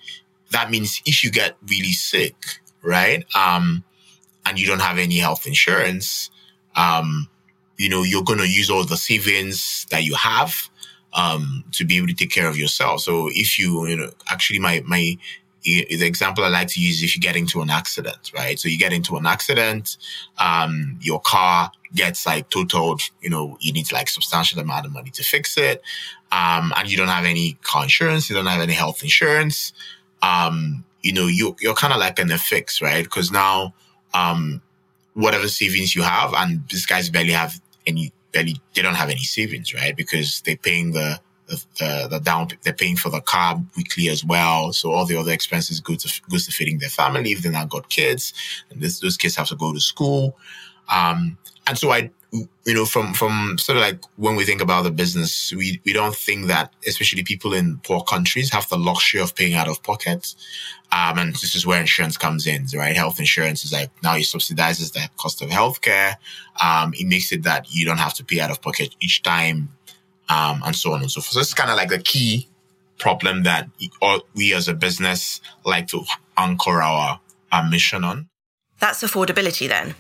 that 0.52 0.70
means 0.70 1.02
if 1.06 1.24
you 1.24 1.32
get 1.32 1.58
really 1.68 1.92
sick, 1.92 2.36
right? 2.82 3.26
Um, 3.36 3.84
and 4.46 4.60
you 4.60 4.68
don't 4.68 4.82
have 4.82 4.98
any 4.98 5.18
health 5.18 5.48
insurance, 5.48 6.30
um, 6.76 7.28
you 7.78 7.90
know, 7.90 8.04
you're 8.04 8.24
going 8.24 8.40
to 8.40 8.48
use 8.48 8.70
all 8.70 8.84
the 8.84 8.98
savings 8.98 9.86
that 9.92 10.04
you 10.04 10.16
have, 10.16 10.70
um, 11.14 11.64
to 11.72 11.86
be 11.86 11.98
able 11.98 12.08
to 12.08 12.14
take 12.14 12.32
care 12.32 12.48
of 12.48 12.58
yourself. 12.58 13.02
So 13.02 13.30
if 13.32 13.58
you, 13.58 13.88
you 13.88 13.98
know, 13.98 14.10
actually 14.30 14.60
my, 14.60 14.84
my, 14.86 15.18
the 15.64 16.06
example 16.06 16.44
I 16.44 16.50
like 16.50 16.68
to 16.70 16.80
use 16.80 16.98
is 16.98 17.04
if 17.04 17.16
you 17.16 17.22
get 17.22 17.36
into 17.36 17.62
an 17.62 17.72
accident, 17.72 18.32
right? 18.36 18.60
So 18.60 18.70
you 18.70 18.78
get 18.78 18.94
into 18.94 19.18
an 19.18 19.26
accident, 19.26 19.98
um, 20.38 21.00
your 21.02 21.20
car 21.20 21.72
gets 21.96 22.26
like 22.26 22.50
totaled, 22.50 23.02
you 23.22 23.32
know, 23.32 23.58
you 23.60 23.74
need 23.74 23.92
like 23.92 24.08
substantial 24.08 24.60
amount 24.60 24.86
of 24.86 24.92
money 24.92 25.10
to 25.12 25.24
fix 25.24 25.58
it. 25.58 25.82
Um, 26.32 26.72
and 26.78 26.90
you 26.90 26.98
don't 26.98 27.08
have 27.08 27.26
any 27.26 27.54
car 27.64 27.84
insurance, 27.84 28.30
you 28.30 28.36
don't 28.36 28.46
have 28.46 28.62
any 28.62 28.74
health 28.74 29.02
insurance. 29.02 29.74
Um, 30.22 30.86
you 31.02 31.14
know, 31.14 31.28
you, 31.28 31.56
you're 31.60 31.74
kind 31.74 31.94
of 31.94 32.00
like 32.00 32.20
in 32.20 32.32
a 32.32 32.38
fix, 32.38 32.82
right? 32.82 33.04
Because 33.04 33.32
now, 33.32 33.74
um, 34.14 34.62
whatever 35.16 35.48
savings 35.48 35.96
you 35.96 36.04
have, 36.04 36.34
and 36.36 36.64
these 36.70 36.86
guys 36.86 37.10
barely 37.10 37.32
have 37.32 37.60
any, 37.88 38.14
barely, 38.32 38.56
they 38.74 38.82
don't 38.82 38.96
have 38.96 39.10
any 39.10 39.24
savings, 39.24 39.74
right? 39.74 39.96
Because 39.96 40.42
they're 40.46 40.56
paying 40.58 40.92
the 40.92 41.20
the, 41.48 42.08
the 42.10 42.20
down, 42.20 42.48
they're 42.64 42.74
paying 42.74 42.96
for 42.96 43.10
the 43.10 43.22
car 43.22 43.62
weekly 43.78 44.10
as 44.10 44.24
well. 44.26 44.74
So 44.74 44.92
all 44.92 45.06
the 45.06 45.18
other 45.18 45.32
expenses 45.32 45.80
go 45.80 45.96
to, 45.96 46.22
goes 46.30 46.46
to 46.46 46.52
feeding 46.52 46.80
their 46.80 46.90
family 46.90 47.32
if 47.32 47.42
they 47.42 47.50
now 47.50 47.66
got 47.66 47.90
kids 47.90 48.34
and 48.72 48.82
this, 48.82 49.00
those 49.00 49.18
kids 49.18 49.36
have 49.36 49.48
to 49.50 49.56
go 49.56 49.74
to 49.74 49.80
school. 49.80 50.38
Um, 50.94 51.38
and 51.68 51.78
so 51.78 51.92
I, 51.92 52.10
you 52.66 52.74
know, 52.74 52.86
from, 52.86 53.14
from 53.14 53.58
sort 53.58 53.78
of 53.78 53.82
like 53.82 54.04
when 54.16 54.36
we 54.36 54.46
think 54.46 54.62
about 54.62 54.84
the 54.84 54.92
business, 54.92 55.54
we, 55.54 55.82
we 55.86 55.94
don't 55.94 56.16
think 56.16 56.48
that 56.48 56.74
especially 56.88 57.24
people 57.24 57.54
in 57.54 57.78
poor 57.84 58.02
countries 58.02 58.52
have 58.52 58.68
the 58.70 58.78
luxury 58.78 59.22
of 59.22 59.36
paying 59.36 59.54
out 59.54 59.68
of 59.68 59.84
pocket. 59.84 60.36
Um, 60.92 61.18
and 61.20 61.34
this 61.34 61.56
is 61.56 61.66
where 61.66 61.80
insurance 61.80 62.18
comes 62.18 62.48
in, 62.48 62.66
right? 62.76 62.96
Health 62.96 63.20
insurance 63.20 63.64
is 63.64 63.74
like 63.74 63.92
now 64.04 64.16
it 64.16 64.24
subsidizes 64.24 64.94
the 64.94 65.10
cost 65.18 65.42
of 65.42 65.50
healthcare. 65.50 66.16
Um, 66.64 66.94
it 66.96 67.08
makes 67.08 67.32
it 67.32 67.44
that 67.44 67.74
you 67.74 67.86
don't 67.86 67.98
have 67.98 68.14
to 68.16 68.26
pay 68.26 68.40
out 68.40 68.52
of 68.52 68.62
pocket 68.62 68.96
each 69.00 69.22
time 69.24 69.70
um, 70.30 70.62
and 70.66 70.76
so 70.76 70.94
on 70.94 71.02
and 71.02 71.12
so 71.12 71.22
forth. 71.22 71.34
So 71.34 71.40
it's 71.40 71.54
kind 71.54 71.70
of 71.70 71.78
like 71.78 71.90
the 71.90 72.00
key 72.00 72.48
problem 72.98 73.44
that 73.44 73.70
we 74.34 74.54
as 74.54 74.68
a 74.68 74.74
business 74.74 75.42
like 75.66 75.88
to 75.88 76.04
anchor 76.38 76.82
our, 76.82 77.20
our 77.52 77.70
mission 77.70 78.04
on. 78.04 78.30
That's 78.80 79.04
affordability 79.04 79.68
then. 79.68 79.96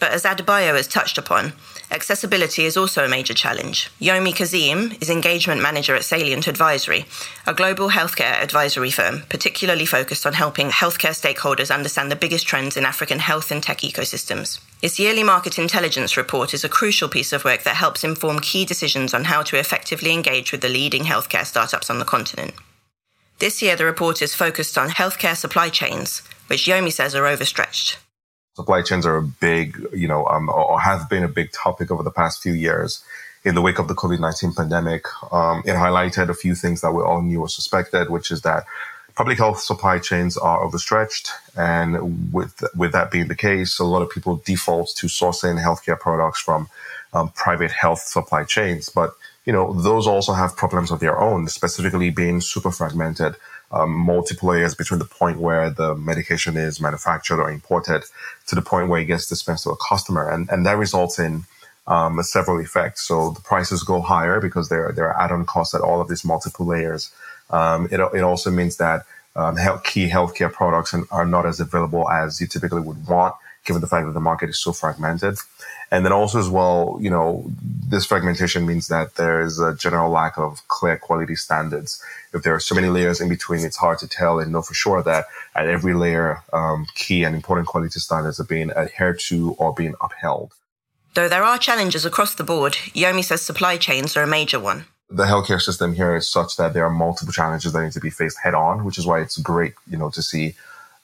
But 0.00 0.12
as 0.12 0.22
Adebayo 0.22 0.76
has 0.76 0.86
touched 0.86 1.18
upon, 1.18 1.54
accessibility 1.90 2.64
is 2.64 2.76
also 2.76 3.04
a 3.04 3.08
major 3.08 3.34
challenge. 3.34 3.90
Yomi 4.00 4.32
Kazeem 4.32 5.00
is 5.02 5.10
engagement 5.10 5.60
manager 5.60 5.96
at 5.96 6.04
Salient 6.04 6.46
Advisory, 6.46 7.06
a 7.46 7.54
global 7.54 7.90
healthcare 7.90 8.40
advisory 8.40 8.92
firm 8.92 9.22
particularly 9.28 9.86
focused 9.86 10.24
on 10.24 10.34
helping 10.34 10.70
healthcare 10.70 11.16
stakeholders 11.18 11.74
understand 11.74 12.12
the 12.12 12.16
biggest 12.16 12.46
trends 12.46 12.76
in 12.76 12.84
African 12.84 13.18
health 13.18 13.50
and 13.50 13.60
tech 13.60 13.78
ecosystems. 13.78 14.60
Its 14.82 15.00
yearly 15.00 15.24
market 15.24 15.58
intelligence 15.58 16.16
report 16.16 16.54
is 16.54 16.62
a 16.62 16.68
crucial 16.68 17.08
piece 17.08 17.32
of 17.32 17.44
work 17.44 17.64
that 17.64 17.76
helps 17.76 18.04
inform 18.04 18.38
key 18.38 18.64
decisions 18.64 19.12
on 19.12 19.24
how 19.24 19.42
to 19.42 19.58
effectively 19.58 20.12
engage 20.12 20.52
with 20.52 20.60
the 20.60 20.68
leading 20.68 21.04
healthcare 21.04 21.44
startups 21.44 21.90
on 21.90 21.98
the 21.98 22.04
continent. 22.04 22.54
This 23.40 23.62
year, 23.62 23.74
the 23.74 23.84
report 23.84 24.22
is 24.22 24.34
focused 24.34 24.78
on 24.78 24.90
healthcare 24.90 25.36
supply 25.36 25.68
chains, 25.68 26.22
which 26.46 26.66
Yomi 26.66 26.92
says 26.92 27.14
are 27.14 27.26
overstretched 27.26 27.98
supply 28.58 28.82
chains 28.82 29.06
are 29.06 29.18
a 29.18 29.22
big, 29.22 29.78
you 29.92 30.08
know, 30.08 30.26
um, 30.26 30.48
or 30.48 30.80
have 30.80 31.08
been 31.08 31.22
a 31.22 31.28
big 31.28 31.52
topic 31.52 31.92
over 31.92 32.02
the 32.02 32.10
past 32.10 32.42
few 32.42 32.52
years. 32.52 33.04
In 33.44 33.54
the 33.54 33.62
wake 33.62 33.78
of 33.78 33.86
the 33.86 33.94
COVID 33.94 34.18
19 34.18 34.52
pandemic, 34.52 35.04
um, 35.32 35.62
it 35.64 35.76
highlighted 35.84 36.28
a 36.28 36.34
few 36.34 36.56
things 36.56 36.80
that 36.80 36.90
we 36.90 37.00
all 37.00 37.22
knew 37.22 37.40
or 37.40 37.48
suspected, 37.48 38.10
which 38.10 38.32
is 38.32 38.42
that 38.42 38.64
public 39.14 39.38
health 39.38 39.60
supply 39.60 40.00
chains 40.00 40.36
are 40.36 40.60
overstretched. 40.60 41.30
And 41.56 42.32
with, 42.32 42.64
with 42.74 42.90
that 42.96 43.12
being 43.12 43.28
the 43.28 43.36
case, 43.36 43.78
a 43.78 43.84
lot 43.84 44.02
of 44.02 44.10
people 44.10 44.42
default 44.44 44.88
to 44.96 45.06
sourcing 45.06 45.62
healthcare 45.62 45.98
products 45.98 46.40
from 46.40 46.68
um, 47.12 47.28
private 47.44 47.70
health 47.70 48.00
supply 48.00 48.42
chains. 48.42 48.88
But, 48.88 49.14
you 49.46 49.52
know, 49.52 49.72
those 49.72 50.08
also 50.08 50.32
have 50.32 50.56
problems 50.56 50.90
of 50.90 50.98
their 50.98 51.16
own, 51.20 51.46
specifically 51.46 52.10
being 52.10 52.40
super 52.40 52.72
fragmented 52.72 53.36
um, 53.70 53.92
multiple 53.92 54.50
layers 54.50 54.74
between 54.74 54.98
the 54.98 55.04
point 55.04 55.38
where 55.38 55.70
the 55.70 55.94
medication 55.94 56.56
is 56.56 56.80
manufactured 56.80 57.40
or 57.40 57.50
imported 57.50 58.02
to 58.46 58.54
the 58.54 58.62
point 58.62 58.88
where 58.88 59.00
it 59.00 59.06
gets 59.06 59.28
dispensed 59.28 59.64
to 59.64 59.70
a 59.70 59.76
customer. 59.76 60.30
And, 60.30 60.48
and 60.50 60.64
that 60.66 60.78
results 60.78 61.18
in 61.18 61.44
um, 61.86 62.22
several 62.22 62.58
effects. 62.60 63.02
So 63.06 63.30
the 63.30 63.40
prices 63.40 63.82
go 63.82 64.00
higher 64.00 64.40
because 64.40 64.68
there, 64.68 64.92
there 64.92 65.08
are 65.08 65.20
add-on 65.22 65.44
costs 65.46 65.74
at 65.74 65.80
all 65.80 66.00
of 66.00 66.08
these 66.08 66.24
multiple 66.24 66.66
layers. 66.66 67.10
Um, 67.50 67.88
it, 67.90 68.00
it 68.00 68.22
also 68.22 68.50
means 68.50 68.76
that 68.76 69.04
um, 69.36 69.56
health, 69.56 69.84
key 69.84 70.08
healthcare 70.08 70.52
products 70.52 70.94
are 71.10 71.26
not 71.26 71.46
as 71.46 71.60
available 71.60 72.08
as 72.10 72.40
you 72.40 72.46
typically 72.46 72.80
would 72.80 73.06
want, 73.06 73.34
given 73.64 73.80
the 73.80 73.86
fact 73.86 74.06
that 74.06 74.12
the 74.12 74.20
market 74.20 74.50
is 74.50 74.58
so 74.58 74.72
fragmented. 74.72 75.38
And 75.90 76.04
then 76.04 76.12
also 76.12 76.38
as 76.38 76.48
well, 76.48 76.98
you 77.00 77.08
know, 77.08 77.50
this 77.90 78.04
fragmentation 78.04 78.66
means 78.66 78.88
that 78.88 79.14
there 79.14 79.40
is 79.40 79.58
a 79.58 79.74
general 79.74 80.10
lack 80.10 80.36
of 80.36 80.66
clear 80.68 80.98
quality 80.98 81.34
standards. 81.34 82.02
If 82.34 82.42
there 82.42 82.54
are 82.54 82.60
so 82.60 82.74
many 82.74 82.88
layers 82.88 83.20
in 83.20 83.28
between, 83.28 83.64
it's 83.64 83.76
hard 83.76 83.98
to 84.00 84.08
tell 84.08 84.38
and 84.38 84.52
know 84.52 84.62
for 84.62 84.74
sure 84.74 85.02
that 85.02 85.24
at 85.54 85.66
every 85.66 85.94
layer, 85.94 86.42
um, 86.52 86.86
key 86.94 87.24
and 87.24 87.34
important 87.34 87.66
quality 87.66 87.98
standards 87.98 88.38
are 88.38 88.44
being 88.44 88.70
adhered 88.72 89.18
to 89.28 89.54
or 89.54 89.72
being 89.72 89.94
upheld. 90.02 90.52
Though 91.14 91.28
there 91.28 91.42
are 91.42 91.58
challenges 91.58 92.04
across 92.04 92.34
the 92.34 92.44
board, 92.44 92.74
Yomi 92.94 93.24
says 93.24 93.42
supply 93.42 93.78
chains 93.78 94.16
are 94.16 94.22
a 94.22 94.26
major 94.26 94.60
one. 94.60 94.84
The 95.10 95.24
healthcare 95.24 95.60
system 95.60 95.94
here 95.94 96.14
is 96.14 96.28
such 96.28 96.56
that 96.56 96.74
there 96.74 96.84
are 96.84 96.90
multiple 96.90 97.32
challenges 97.32 97.72
that 97.72 97.82
need 97.82 97.92
to 97.92 98.00
be 98.00 98.10
faced 98.10 98.38
head 98.44 98.54
on, 98.54 98.84
which 98.84 98.98
is 98.98 99.06
why 99.06 99.20
it's 99.20 99.38
great, 99.38 99.72
you 99.90 99.96
know, 99.96 100.10
to 100.10 100.22
see 100.22 100.54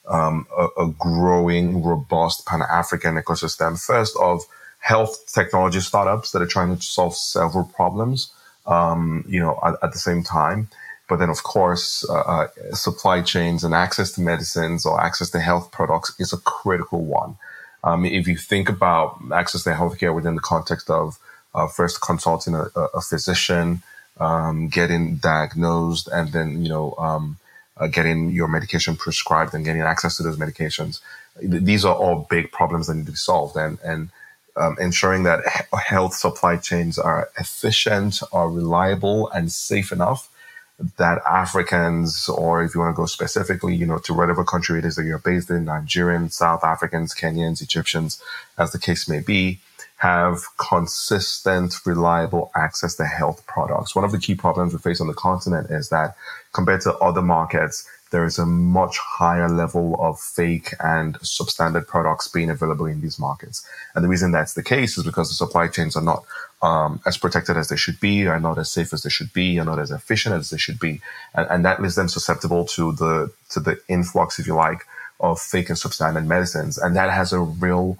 um, 0.06 0.46
a, 0.56 0.68
a 0.82 0.88
growing, 0.98 1.82
robust 1.82 2.46
Pan 2.46 2.60
African 2.60 3.14
ecosystem. 3.16 3.82
First 3.82 4.14
of 4.20 4.42
health 4.84 5.32
technology 5.32 5.80
startups 5.80 6.32
that 6.32 6.42
are 6.42 6.46
trying 6.46 6.76
to 6.76 6.82
solve 6.82 7.16
several 7.16 7.64
problems, 7.64 8.30
um, 8.66 9.24
you 9.26 9.40
know, 9.40 9.58
at, 9.64 9.74
at, 9.82 9.92
the 9.92 9.98
same 9.98 10.22
time. 10.22 10.68
But 11.08 11.20
then, 11.20 11.30
of 11.30 11.42
course, 11.42 12.06
uh, 12.10 12.20
uh, 12.34 12.48
supply 12.72 13.22
chains 13.22 13.64
and 13.64 13.72
access 13.72 14.12
to 14.12 14.20
medicines 14.20 14.84
or 14.84 15.00
access 15.00 15.30
to 15.30 15.40
health 15.40 15.72
products 15.72 16.14
is 16.20 16.34
a 16.34 16.36
critical 16.36 17.02
one. 17.02 17.36
Um, 17.82 18.04
if 18.04 18.28
you 18.28 18.36
think 18.36 18.68
about 18.68 19.18
access 19.32 19.64
to 19.64 19.70
healthcare 19.70 20.14
within 20.14 20.34
the 20.34 20.42
context 20.42 20.90
of 20.90 21.18
uh, 21.54 21.66
first 21.66 22.02
consulting 22.02 22.54
a, 22.54 22.66
a 22.92 23.00
physician, 23.00 23.82
um, 24.20 24.68
getting 24.68 25.16
diagnosed, 25.16 26.08
and 26.08 26.30
then 26.32 26.62
you 26.62 26.68
know 26.68 26.94
um, 26.98 27.38
uh, 27.78 27.86
getting 27.86 28.30
your 28.30 28.48
medication 28.48 28.96
prescribed 28.96 29.54
and 29.54 29.64
getting 29.64 29.80
access 29.80 30.18
to 30.18 30.22
those 30.22 30.36
medications, 30.36 31.00
these 31.40 31.86
are 31.86 31.94
all 31.94 32.26
big 32.28 32.52
problems 32.52 32.86
that 32.86 32.96
need 32.96 33.06
to 33.06 33.12
be 33.12 33.16
solved. 33.16 33.56
And 33.56 33.78
and 33.82 34.10
um, 34.56 34.76
ensuring 34.80 35.24
that 35.24 35.40
health 35.86 36.14
supply 36.14 36.56
chains 36.56 36.98
are 36.98 37.28
efficient, 37.38 38.20
are 38.32 38.48
reliable, 38.48 39.28
and 39.30 39.50
safe 39.50 39.92
enough 39.92 40.28
that 40.96 41.22
Africans, 41.26 42.28
or 42.28 42.62
if 42.62 42.74
you 42.74 42.80
want 42.80 42.94
to 42.94 42.96
go 42.96 43.06
specifically, 43.06 43.74
you 43.74 43.86
know, 43.86 43.98
to 43.98 44.12
whatever 44.14 44.44
country 44.44 44.78
it 44.78 44.84
is 44.84 44.96
that 44.96 45.04
you're 45.04 45.18
based 45.18 45.50
in, 45.50 45.66
Nigerians, 45.66 46.32
South 46.32 46.64
Africans, 46.64 47.14
Kenyans, 47.14 47.62
Egyptians, 47.62 48.20
as 48.58 48.72
the 48.72 48.78
case 48.78 49.08
may 49.08 49.20
be, 49.20 49.60
have 49.96 50.40
consistent, 50.56 51.74
reliable 51.86 52.50
access 52.56 52.96
to 52.96 53.04
health 53.04 53.46
products. 53.46 53.94
One 53.94 54.04
of 54.04 54.12
the 54.12 54.18
key 54.18 54.34
problems 54.34 54.72
we 54.72 54.80
face 54.80 55.00
on 55.00 55.06
the 55.06 55.14
continent 55.14 55.70
is 55.70 55.88
that 55.90 56.16
compared 56.52 56.80
to 56.82 56.94
other 56.98 57.22
markets, 57.22 57.88
there 58.14 58.24
is 58.24 58.38
a 58.38 58.46
much 58.46 58.96
higher 58.98 59.48
level 59.48 59.96
of 59.98 60.20
fake 60.20 60.72
and 60.78 61.18
substandard 61.18 61.88
products 61.88 62.28
being 62.28 62.48
available 62.48 62.86
in 62.86 63.00
these 63.00 63.18
markets. 63.18 63.66
And 63.92 64.04
the 64.04 64.08
reason 64.08 64.30
that's 64.30 64.54
the 64.54 64.62
case 64.62 64.96
is 64.96 65.02
because 65.02 65.28
the 65.28 65.34
supply 65.34 65.66
chains 65.66 65.96
are 65.96 66.08
not 66.12 66.22
um, 66.62 67.00
as 67.06 67.18
protected 67.18 67.56
as 67.56 67.70
they 67.70 67.76
should 67.76 67.98
be, 67.98 68.28
are 68.28 68.38
not 68.38 68.56
as 68.56 68.70
safe 68.70 68.92
as 68.92 69.02
they 69.02 69.10
should 69.10 69.32
be, 69.32 69.58
are 69.58 69.64
not 69.64 69.80
as 69.80 69.90
efficient 69.90 70.36
as 70.36 70.50
they 70.50 70.58
should 70.58 70.78
be, 70.78 71.00
and, 71.34 71.48
and 71.50 71.64
that 71.64 71.82
leaves 71.82 71.96
them 71.96 72.08
susceptible 72.08 72.64
to 72.76 72.92
the 72.92 73.32
to 73.50 73.58
the 73.58 73.80
influx, 73.88 74.38
if 74.38 74.46
you 74.46 74.54
like, 74.54 74.86
of 75.18 75.40
fake 75.40 75.68
and 75.68 75.76
substandard 75.76 76.26
medicines, 76.26 76.78
and 76.78 76.94
that 76.94 77.10
has 77.10 77.32
a 77.32 77.40
real 77.40 77.98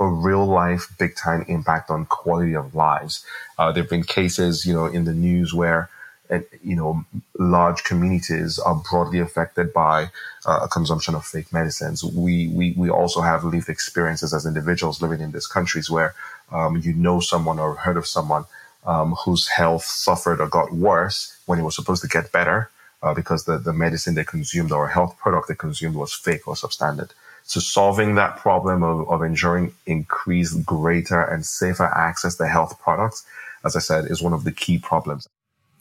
a 0.00 0.06
real 0.06 0.46
life 0.46 0.84
big 0.98 1.14
time 1.14 1.44
impact 1.46 1.90
on 1.90 2.06
quality 2.06 2.56
of 2.56 2.74
lives. 2.74 3.22
Uh, 3.58 3.70
there 3.70 3.82
have 3.82 3.90
been 3.90 4.02
cases, 4.02 4.64
you 4.64 4.72
know, 4.72 4.86
in 4.86 5.04
the 5.04 5.12
news 5.12 5.52
where 5.52 5.90
and 6.30 6.44
you 6.62 6.76
know 6.76 7.04
large 7.38 7.84
communities 7.84 8.58
are 8.58 8.80
broadly 8.88 9.18
affected 9.18 9.72
by 9.72 10.10
uh, 10.46 10.66
consumption 10.68 11.14
of 11.14 11.26
fake 11.26 11.52
medicines. 11.52 12.02
We, 12.02 12.48
we 12.48 12.72
we 12.76 12.88
also 12.88 13.20
have 13.20 13.44
lived 13.44 13.68
experiences 13.68 14.32
as 14.32 14.46
individuals 14.46 15.02
living 15.02 15.20
in 15.20 15.32
these 15.32 15.46
countries 15.46 15.90
where 15.90 16.14
um, 16.52 16.76
you 16.78 16.94
know 16.94 17.20
someone 17.20 17.58
or 17.58 17.74
heard 17.74 17.96
of 17.96 18.06
someone 18.06 18.44
um, 18.86 19.12
whose 19.24 19.48
health 19.48 19.84
suffered 19.84 20.40
or 20.40 20.48
got 20.48 20.72
worse 20.72 21.36
when 21.46 21.58
it 21.58 21.64
was 21.64 21.74
supposed 21.74 22.02
to 22.02 22.08
get 22.08 22.32
better 22.32 22.70
uh, 23.02 23.12
because 23.12 23.44
the, 23.44 23.58
the 23.58 23.72
medicine 23.72 24.14
they 24.14 24.24
consumed 24.24 24.72
or 24.72 24.88
health 24.88 25.18
product 25.18 25.48
they 25.48 25.54
consumed 25.54 25.96
was 25.96 26.14
fake 26.14 26.46
or 26.46 26.54
substandard. 26.54 27.10
So 27.42 27.58
solving 27.58 28.14
that 28.14 28.36
problem 28.36 28.82
of, 28.82 29.08
of 29.10 29.22
ensuring 29.22 29.74
increased, 29.86 30.64
greater 30.64 31.20
and 31.20 31.44
safer 31.44 31.86
access 31.86 32.36
to 32.36 32.46
health 32.46 32.78
products, 32.80 33.26
as 33.64 33.74
I 33.74 33.80
said, 33.80 34.06
is 34.06 34.22
one 34.22 34.32
of 34.32 34.44
the 34.44 34.52
key 34.52 34.78
problems 34.78 35.26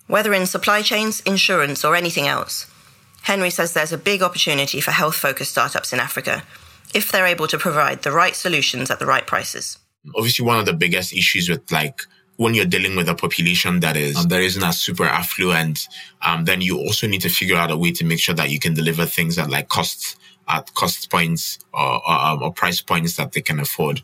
whether 0.09 0.33
in 0.33 0.45
supply 0.45 0.81
chains, 0.81 1.21
insurance, 1.21 1.85
or 1.85 1.95
anything 1.95 2.27
else. 2.27 2.65
Henry 3.21 3.49
says 3.49 3.73
there's 3.73 3.93
a 3.93 3.97
big 3.97 4.21
opportunity 4.21 4.81
for 4.81 4.91
health 4.91 5.15
focused 5.15 5.51
startups 5.51 5.93
in 5.93 5.99
Africa 5.99 6.43
if 6.93 7.11
they're 7.11 7.27
able 7.27 7.47
to 7.47 7.57
provide 7.57 8.01
the 8.01 8.11
right 8.11 8.35
solutions 8.35 8.89
at 8.89 8.99
the 8.99 9.05
right 9.05 9.27
prices. 9.27 9.77
Obviously, 10.15 10.43
one 10.45 10.59
of 10.59 10.65
the 10.65 10.73
biggest 10.73 11.13
issues 11.13 11.47
with 11.47 11.71
like 11.71 12.01
when 12.37 12.55
you're 12.55 12.65
dealing 12.65 12.95
with 12.95 13.07
a 13.07 13.13
population 13.13 13.81
that 13.81 13.95
is 13.95 14.15
um, 14.15 14.27
that 14.29 14.41
isn't 14.41 14.63
as 14.63 14.81
super 14.81 15.03
affluent, 15.03 15.87
um, 16.21 16.45
then 16.45 16.61
you 16.61 16.79
also 16.79 17.05
need 17.05 17.21
to 17.21 17.29
figure 17.29 17.57
out 17.57 17.69
a 17.69 17.77
way 17.77 17.91
to 17.91 18.03
make 18.03 18.19
sure 18.19 18.33
that 18.33 18.49
you 18.49 18.59
can 18.59 18.73
deliver 18.73 19.05
things 19.05 19.37
at 19.37 19.49
like 19.49 19.67
costs 19.69 20.15
at 20.47 20.73
cost 20.73 21.11
points 21.11 21.59
or, 21.73 22.01
or, 22.09 22.43
or 22.43 22.53
price 22.53 22.81
points 22.81 23.15
that 23.17 23.33
they 23.33 23.41
can 23.41 23.59
afford. 23.59 24.01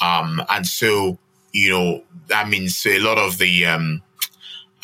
Um, 0.00 0.42
and 0.48 0.66
so, 0.66 1.18
you 1.52 1.70
know, 1.70 2.02
that 2.28 2.48
means 2.48 2.86
a 2.86 2.98
lot 2.98 3.18
of 3.18 3.38
the, 3.38 3.66
um, 3.66 4.02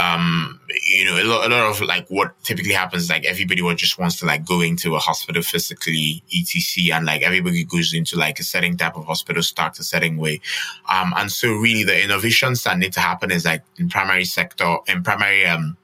um, 0.01 0.61
you 0.87 1.05
know, 1.05 1.21
a 1.21 1.25
lot, 1.25 1.47
a 1.47 1.55
lot 1.55 1.71
of 1.71 1.81
like 1.81 2.07
what 2.09 2.41
typically 2.45 2.73
happens, 2.73 3.11
like 3.11 3.25
everybody 3.25 3.63
just 3.75 3.99
wants 3.99 4.17
to 4.21 4.27
like 4.27 4.47
go 4.47 4.61
into 4.61 4.95
a 4.95 4.99
hospital 4.99 5.43
physically, 5.43 6.23
etc. 6.33 6.97
And 6.97 7.07
like 7.07 7.23
everybody 7.23 7.65
goes 7.65 7.93
into 7.93 8.17
like 8.17 8.39
a 8.39 8.45
certain 8.45 8.77
type 8.77 8.97
of 8.97 9.07
hospital, 9.07 9.43
starts 9.43 9.81
a 9.81 9.85
certain 9.85 10.17
way. 10.17 10.41
Um, 10.89 11.13
and 11.17 11.33
so 11.33 11.49
really 11.49 11.83
the 11.83 12.03
innovations 12.03 12.63
that 12.65 12.79
need 12.79 12.93
to 12.93 13.01
happen 13.01 13.33
is 13.33 13.45
like 13.45 13.65
in 13.77 13.89
primary 13.89 14.25
sector, 14.25 14.77
in 14.87 15.03
primary, 15.03 15.47
um, 15.47 15.77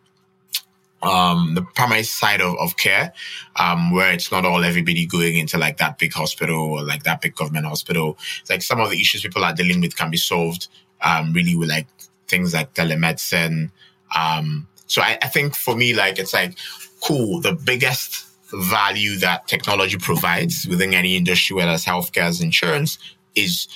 um, 1.03 1.55
the 1.55 1.63
primary 1.63 2.05
side 2.05 2.41
of, 2.41 2.57
of 2.59 2.77
care, 2.77 3.13
um, 3.57 3.93
where 3.93 4.13
it's 4.13 4.31
not 4.31 4.45
all 4.45 4.65
everybody 4.65 5.07
going 5.07 5.37
into 5.37 5.59
like 5.59 5.79
that 5.79 5.99
big 5.99 6.13
hospital 6.13 6.57
or 6.57 6.83
like 6.83 7.03
that 7.03 7.21
big 7.21 7.35
government 7.35 7.67
hospital. 7.67 8.17
It's 8.41 8.51
like 8.51 8.63
some 8.63 8.81
of 8.81 8.91
the 8.91 9.01
issues 9.01 9.23
people 9.23 9.45
are 9.45 9.53
dealing 9.53 9.81
with 9.81 9.97
can 9.97 10.11
be 10.11 10.17
solved, 10.17 10.69
um, 11.03 11.33
really 11.33 11.57
with 11.57 11.69
like 11.69 11.89
things 12.29 12.55
like 12.55 12.75
telemedicine, 12.75 13.71
um, 14.15 14.69
so 14.87 15.03
I, 15.03 15.19
I 15.23 15.29
think 15.29 15.55
for 15.55 15.75
me, 15.77 15.95
like, 15.95 16.19
it's 16.19 16.35
like, 16.35 16.57
cool. 17.03 17.41
The 17.41 17.53
biggest 17.53 18.27
value 18.53 19.17
that 19.19 19.49
technology 19.49 19.97
provides 19.99 20.67
within 20.69 20.95
any 20.95 21.17
industry, 21.17 21.57
whether 21.57 21.73
it's 21.73 21.85
healthcare, 21.85 22.23
as 22.23 22.41
insurance, 22.41 22.99
is 23.35 23.69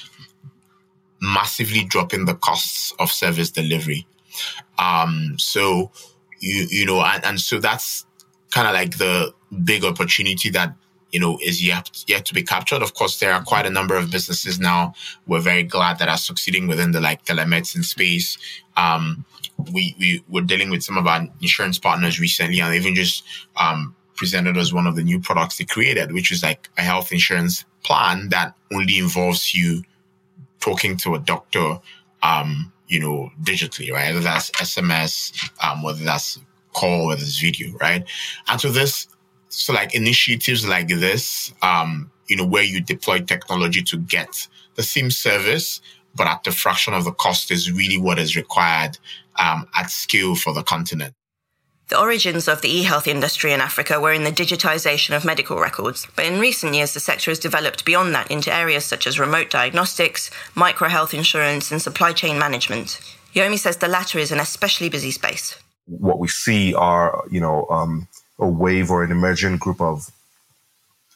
massively 1.20 1.84
dropping 1.84 2.26
the 2.26 2.34
costs 2.34 2.92
of 2.98 3.10
service 3.10 3.50
delivery. 3.50 4.06
Um, 4.78 5.34
so 5.38 5.90
you 6.40 6.66
you 6.70 6.86
know, 6.86 7.00
and, 7.00 7.24
and 7.24 7.40
so 7.40 7.58
that's 7.58 8.06
kind 8.50 8.66
of 8.66 8.74
like 8.74 8.98
the 8.98 9.34
big 9.64 9.84
opportunity 9.84 10.50
that 10.50 10.74
you 11.10 11.18
know 11.20 11.38
is 11.42 11.64
yet 11.64 11.90
yet 12.06 12.24
to 12.26 12.34
be 12.34 12.42
captured. 12.42 12.82
Of 12.82 12.94
course, 12.94 13.18
there 13.18 13.32
are 13.32 13.42
quite 13.42 13.66
a 13.66 13.70
number 13.70 13.96
of 13.96 14.10
businesses 14.10 14.60
now. 14.60 14.94
We're 15.26 15.40
very 15.40 15.64
glad 15.64 15.98
that 15.98 16.08
are 16.08 16.18
succeeding 16.18 16.68
within 16.68 16.92
the 16.92 17.00
like 17.00 17.24
telemedicine 17.24 17.84
space. 17.84 18.38
Um, 18.76 19.24
we, 19.72 19.94
we 19.98 20.22
were 20.28 20.42
dealing 20.42 20.70
with 20.70 20.82
some 20.82 20.96
of 20.96 21.06
our 21.06 21.26
insurance 21.40 21.78
partners 21.78 22.20
recently 22.20 22.60
and 22.60 22.74
even 22.74 22.94
just 22.94 23.24
um, 23.56 23.94
presented 24.14 24.56
us 24.56 24.72
one 24.72 24.86
of 24.86 24.96
the 24.96 25.02
new 25.02 25.20
products 25.20 25.58
they 25.58 25.64
created, 25.64 26.12
which 26.12 26.32
is 26.32 26.42
like 26.42 26.68
a 26.78 26.82
health 26.82 27.12
insurance 27.12 27.64
plan 27.84 28.28
that 28.30 28.54
only 28.72 28.98
involves 28.98 29.54
you 29.54 29.82
talking 30.60 30.96
to 30.98 31.14
a 31.14 31.18
doctor, 31.18 31.78
um, 32.22 32.72
you 32.88 33.00
know, 33.00 33.30
digitally, 33.42 33.92
right? 33.92 34.12
Whether 34.12 34.24
that's 34.24 34.50
SMS, 34.52 35.50
um, 35.64 35.82
whether 35.82 36.04
that's 36.04 36.38
call, 36.72 37.06
whether 37.06 37.20
it's 37.20 37.40
video, 37.40 37.76
right? 37.78 38.04
And 38.48 38.60
so 38.60 38.70
this, 38.70 39.08
so 39.48 39.72
like 39.72 39.94
initiatives 39.94 40.66
like 40.66 40.88
this, 40.88 41.52
um, 41.62 42.10
you 42.28 42.36
know, 42.36 42.46
where 42.46 42.62
you 42.62 42.80
deploy 42.80 43.20
technology 43.20 43.82
to 43.82 43.98
get 43.98 44.48
the 44.74 44.82
same 44.82 45.10
service, 45.10 45.80
but 46.14 46.26
at 46.26 46.44
the 46.44 46.50
fraction 46.50 46.94
of 46.94 47.04
the 47.04 47.12
cost 47.12 47.50
is 47.50 47.72
really 47.72 47.98
what 47.98 48.18
is 48.18 48.36
required 48.36 48.98
um, 49.38 49.68
at 49.74 49.90
scale 49.90 50.34
for 50.34 50.52
the 50.52 50.62
continent. 50.62 51.14
The 51.88 51.98
origins 51.98 52.48
of 52.48 52.60
the 52.60 52.68
e-health 52.68 53.06
industry 53.06 53.52
in 53.52 53.62
Africa 53.62 53.98
were 53.98 54.12
in 54.12 54.24
the 54.24 54.30
digitization 54.30 55.16
of 55.16 55.24
medical 55.24 55.58
records, 55.58 56.06
but 56.14 56.26
in 56.26 56.38
recent 56.38 56.74
years 56.74 56.92
the 56.92 57.00
sector 57.00 57.30
has 57.30 57.38
developed 57.38 57.86
beyond 57.86 58.14
that 58.14 58.30
into 58.30 58.54
areas 58.54 58.84
such 58.84 59.06
as 59.06 59.18
remote 59.18 59.48
diagnostics, 59.48 60.30
micro-health 60.54 61.14
insurance 61.14 61.72
and 61.72 61.80
supply 61.80 62.12
chain 62.12 62.38
management. 62.38 63.00
Yomi 63.34 63.58
says 63.58 63.78
the 63.78 63.88
latter 63.88 64.18
is 64.18 64.30
an 64.32 64.38
especially 64.38 64.90
busy 64.90 65.10
space. 65.10 65.58
What 65.86 66.18
we 66.18 66.28
see 66.28 66.74
are, 66.74 67.24
you 67.30 67.40
know, 67.40 67.66
um, 67.70 68.06
a 68.38 68.46
wave 68.46 68.90
or 68.90 69.02
an 69.02 69.10
emerging 69.10 69.56
group 69.56 69.80
of 69.80 70.10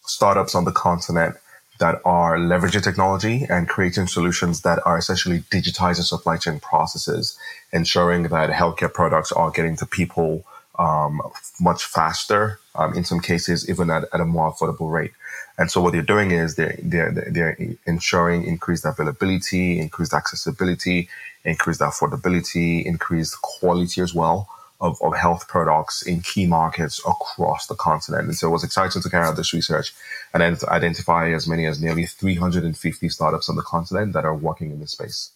startups 0.04 0.54
on 0.54 0.64
the 0.64 0.72
continent 0.72 1.36
that 1.82 2.00
are 2.04 2.38
leveraging 2.38 2.84
technology 2.84 3.44
and 3.50 3.68
creating 3.68 4.06
solutions 4.06 4.62
that 4.62 4.78
are 4.86 4.96
essentially 4.96 5.40
digitizing 5.50 6.04
supply 6.04 6.36
chain 6.36 6.60
processes, 6.60 7.36
ensuring 7.72 8.22
that 8.22 8.50
healthcare 8.50 8.92
products 9.00 9.32
are 9.32 9.50
getting 9.50 9.74
to 9.74 9.84
people 9.84 10.44
um, 10.78 11.20
much 11.60 11.84
faster, 11.84 12.60
um, 12.76 12.94
in 12.94 13.04
some 13.04 13.18
cases, 13.18 13.68
even 13.68 13.90
at, 13.90 14.04
at, 14.12 14.20
a 14.20 14.24
more 14.24 14.52
affordable 14.52 14.92
rate. 14.92 15.10
And 15.58 15.72
so 15.72 15.82
what 15.82 15.92
they're 15.92 16.02
doing 16.02 16.30
is 16.30 16.54
they're, 16.54 16.78
they're, 16.80 17.10
they're 17.10 17.56
ensuring 17.84 18.44
increased 18.44 18.84
availability, 18.84 19.80
increased 19.80 20.14
accessibility, 20.14 21.08
increased 21.44 21.80
affordability, 21.80 22.84
increased 22.84 23.42
quality 23.42 24.00
as 24.00 24.14
well 24.14 24.48
of, 24.82 25.00
of 25.00 25.16
health 25.16 25.46
products 25.46 26.02
in 26.02 26.20
key 26.20 26.44
markets 26.44 26.98
across 27.06 27.68
the 27.68 27.74
continent. 27.76 28.24
And 28.24 28.36
so 28.36 28.48
it 28.48 28.50
was 28.50 28.64
exciting 28.64 29.00
to 29.00 29.08
carry 29.08 29.24
out 29.24 29.36
this 29.36 29.54
research 29.54 29.94
and 30.34 30.42
then 30.42 30.56
to 30.56 30.70
identify 30.70 31.30
as 31.30 31.46
many 31.46 31.64
as 31.66 31.80
nearly 31.80 32.04
350 32.04 33.08
startups 33.08 33.48
on 33.48 33.54
the 33.54 33.62
continent 33.62 34.12
that 34.12 34.24
are 34.24 34.34
working 34.34 34.72
in 34.72 34.80
this 34.80 34.90
space. 34.90 35.30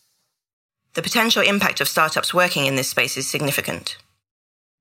The 0.94 1.02
potential 1.02 1.42
impact 1.42 1.80
of 1.80 1.88
startups 1.88 2.34
working 2.34 2.66
in 2.66 2.74
this 2.74 2.88
space 2.88 3.16
is 3.16 3.28
significant. 3.28 3.96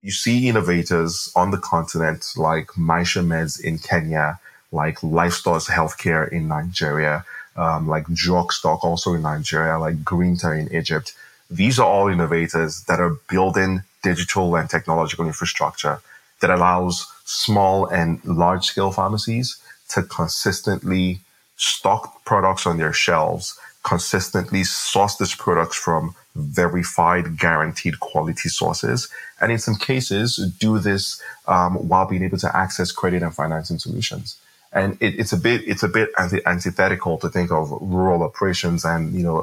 You 0.01 0.11
see 0.11 0.49
innovators 0.49 1.31
on 1.35 1.51
the 1.51 1.57
continent 1.57 2.33
like 2.35 2.67
Maisha 2.69 3.23
Meds 3.23 3.63
in 3.63 3.77
Kenya, 3.77 4.39
like 4.71 4.99
Lifestores 4.99 5.69
Healthcare 5.69 6.27
in 6.31 6.47
Nigeria, 6.47 7.23
um, 7.55 7.87
like 7.87 8.07
DrugStoc 8.07 8.83
also 8.83 9.13
in 9.13 9.21
Nigeria, 9.21 9.77
like 9.77 10.03
Grinta 10.03 10.57
in 10.59 10.73
Egypt. 10.73 11.13
These 11.51 11.77
are 11.77 11.87
all 11.87 12.07
innovators 12.07 12.83
that 12.85 12.99
are 12.99 13.17
building 13.29 13.83
digital 14.05 14.55
and 14.55 14.69
technological 14.69 15.25
infrastructure 15.25 15.97
that 16.39 16.51
allows 16.51 17.07
small 17.25 17.87
and 17.87 18.23
large 18.23 18.65
scale 18.65 18.91
pharmacies 18.91 19.57
to 19.89 20.03
consistently 20.03 21.19
stock 21.57 22.23
products 22.23 22.67
on 22.67 22.77
their 22.77 22.93
shelves, 22.93 23.57
consistently 23.83 24.63
source 24.63 25.17
these 25.17 25.35
products 25.35 25.77
from 25.77 26.13
verified, 26.35 27.37
guaranteed 27.37 27.99
quality 27.99 28.49
sources, 28.49 29.09
and 29.41 29.51
in 29.51 29.57
some 29.57 29.75
cases, 29.75 30.27
do 30.59 30.77
this 30.79 31.21
um, 31.47 31.73
while 31.89 32.07
being 32.07 32.23
able 32.23 32.37
to 32.37 32.55
access 32.55 32.91
credit 32.91 33.23
and 33.23 33.33
financing 33.33 33.79
solutions. 33.79 34.37
And 34.73 34.97
it, 34.99 35.17
it's 35.21 35.31
a 35.31 35.37
bit 35.37 35.61
it's 35.71 35.83
a 35.83 35.87
bit 35.87 36.09
anti- 36.19 36.45
antithetical 36.45 37.17
to 37.19 37.29
think 37.29 37.49
of 37.51 37.71
rural 37.79 38.23
operations 38.23 38.83
and 38.83 39.13
you 39.17 39.23
know 39.23 39.37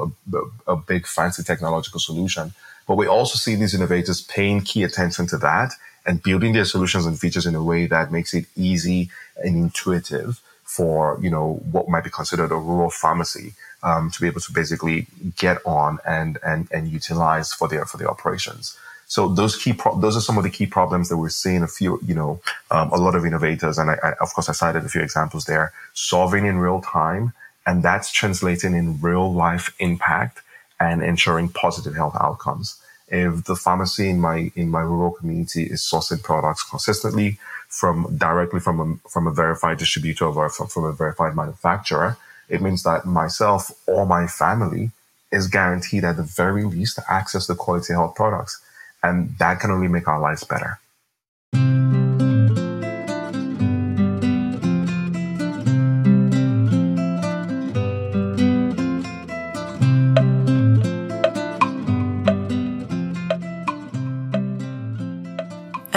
a, 0.67 0.73
a 0.73 0.75
big 0.75 1.07
fancy 1.07 1.41
technological 1.43 1.99
solution 1.99 2.53
but 2.87 2.95
we 2.95 3.07
also 3.07 3.35
see 3.35 3.55
these 3.55 3.73
innovators 3.73 4.21
paying 4.21 4.61
key 4.61 4.83
attention 4.83 5.27
to 5.27 5.37
that 5.37 5.73
and 6.05 6.21
building 6.21 6.53
their 6.53 6.65
solutions 6.65 7.05
and 7.05 7.19
features 7.19 7.45
in 7.45 7.55
a 7.55 7.63
way 7.63 7.85
that 7.85 8.11
makes 8.11 8.33
it 8.33 8.45
easy 8.55 9.09
and 9.37 9.55
intuitive 9.55 10.41
for, 10.63 11.19
you 11.21 11.29
know, 11.29 11.61
what 11.71 11.87
might 11.87 12.03
be 12.03 12.09
considered 12.09 12.51
a 12.51 12.55
rural 12.55 12.89
pharmacy 12.89 13.53
um, 13.83 14.09
to 14.11 14.21
be 14.21 14.27
able 14.27 14.41
to 14.41 14.51
basically 14.51 15.07
get 15.37 15.57
on 15.65 15.99
and, 16.05 16.37
and, 16.45 16.67
and 16.71 16.89
utilize 16.89 17.53
for 17.53 17.67
their, 17.67 17.85
for 17.85 17.97
their 17.97 18.09
operations. 18.09 18.77
So 19.05 19.27
those 19.27 19.55
key, 19.55 19.73
pro- 19.73 19.99
those 19.99 20.17
are 20.17 20.21
some 20.21 20.37
of 20.37 20.43
the 20.43 20.49
key 20.49 20.65
problems 20.65 21.09
that 21.09 21.17
we're 21.17 21.29
seeing 21.29 21.61
a 21.61 21.67
few, 21.67 21.99
you 22.05 22.15
know, 22.15 22.41
um, 22.71 22.91
a 22.91 22.97
lot 22.97 23.15
of 23.15 23.25
innovators. 23.25 23.77
And 23.77 23.91
I, 23.91 23.97
I, 24.03 24.13
of 24.21 24.33
course, 24.33 24.49
I 24.49 24.53
cited 24.53 24.83
a 24.83 24.89
few 24.89 25.01
examples 25.01 25.45
there, 25.45 25.71
solving 25.93 26.45
in 26.45 26.57
real 26.57 26.81
time. 26.81 27.33
And 27.65 27.83
that's 27.83 28.11
translating 28.11 28.73
in 28.73 28.99
real 28.99 29.31
life 29.31 29.73
impact 29.79 30.41
and 30.83 31.03
ensuring 31.03 31.49
positive 31.49 31.95
health 31.95 32.15
outcomes. 32.19 32.67
If 33.07 33.45
the 33.45 33.55
pharmacy 33.55 34.09
in 34.09 34.19
my 34.19 34.51
in 34.55 34.69
my 34.69 34.81
rural 34.81 35.11
community 35.11 35.63
is 35.73 35.81
sourcing 35.81 36.21
products 36.23 36.63
consistently 36.63 37.39
from 37.69 37.95
directly 38.17 38.59
from 38.59 38.77
a, 38.79 39.09
from 39.09 39.27
a 39.27 39.31
verified 39.31 39.77
distributor 39.77 40.25
or 40.25 40.49
from, 40.49 40.67
from 40.67 40.85
a 40.85 40.91
verified 40.91 41.35
manufacturer, 41.35 42.17
it 42.49 42.61
means 42.61 42.83
that 42.83 43.05
myself 43.05 43.71
or 43.87 44.05
my 44.05 44.27
family 44.27 44.91
is 45.31 45.47
guaranteed 45.47 46.03
at 46.03 46.17
the 46.17 46.23
very 46.23 46.63
least 46.63 46.95
to 46.95 47.03
access 47.19 47.47
the 47.47 47.55
quality 47.55 47.93
health 47.93 48.15
products, 48.15 48.61
and 49.01 49.15
that 49.39 49.59
can 49.59 49.71
only 49.71 49.87
make 49.87 50.07
our 50.07 50.19
lives 50.19 50.43
better. 50.43 50.79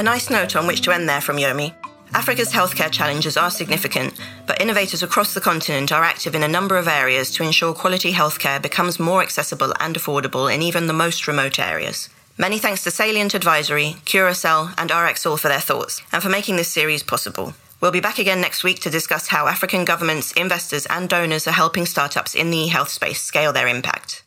Nice 0.07 0.31
note 0.31 0.55
on 0.55 0.69
which 0.69 0.83
to 0.83 0.93
end 0.93 1.09
there 1.09 1.21
from 1.21 1.37
Yomi. 1.37 1.75
Africa's 2.15 2.53
healthcare 2.53 2.93
challenges 2.93 3.37
are 3.37 3.51
significant, 3.51 4.15
but 4.47 4.61
innovators 4.61 5.03
across 5.03 5.35
the 5.35 5.41
continent 5.41 5.91
are 5.91 6.05
active 6.05 6.37
in 6.37 6.45
a 6.45 6.49
number 6.57 6.77
of 6.77 6.87
areas 6.87 7.29
to 7.33 7.43
ensure 7.43 7.75
quality 7.75 8.13
healthcare 8.13 8.63
becomes 8.63 9.01
more 9.01 9.21
accessible 9.21 9.75
and 9.81 9.97
affordable 9.97 10.47
in 10.55 10.63
even 10.63 10.87
the 10.87 10.93
most 10.93 11.27
remote 11.27 11.59
areas. 11.59 12.09
Many 12.39 12.61
thanks 12.61 12.85
to 12.85 12.93
Salient 12.93 13.35
Advisory, 13.35 13.97
Curacel, 14.05 14.73
and 14.79 14.91
RxAll 14.91 15.41
for 15.41 15.49
their 15.49 15.59
thoughts, 15.59 16.01
and 16.13 16.23
for 16.23 16.29
making 16.29 16.55
this 16.55 16.69
series 16.69 17.03
possible. 17.03 17.55
We'll 17.81 17.91
be 17.91 17.99
back 17.99 18.21
again 18.21 18.41
next 18.41 18.63
week 18.63 18.79
to 18.83 18.91
discuss 18.91 19.27
how 19.27 19.49
African 19.49 19.85
governments, 19.85 20.31
investors, 20.35 20.87
and 20.87 21.09
donors 21.09 21.49
are 21.49 21.59
helping 21.63 21.85
startups 21.85 22.37
in 22.37 22.51
the 22.51 22.59
e 22.59 22.69
health 22.69 22.91
space 22.91 23.21
scale 23.21 23.53
their 23.53 23.67
impact. 23.67 24.23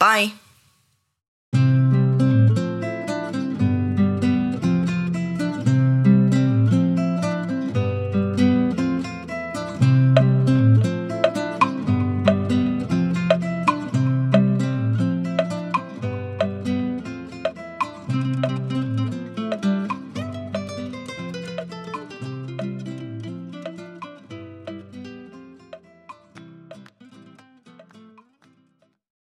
Bye! 0.00 0.32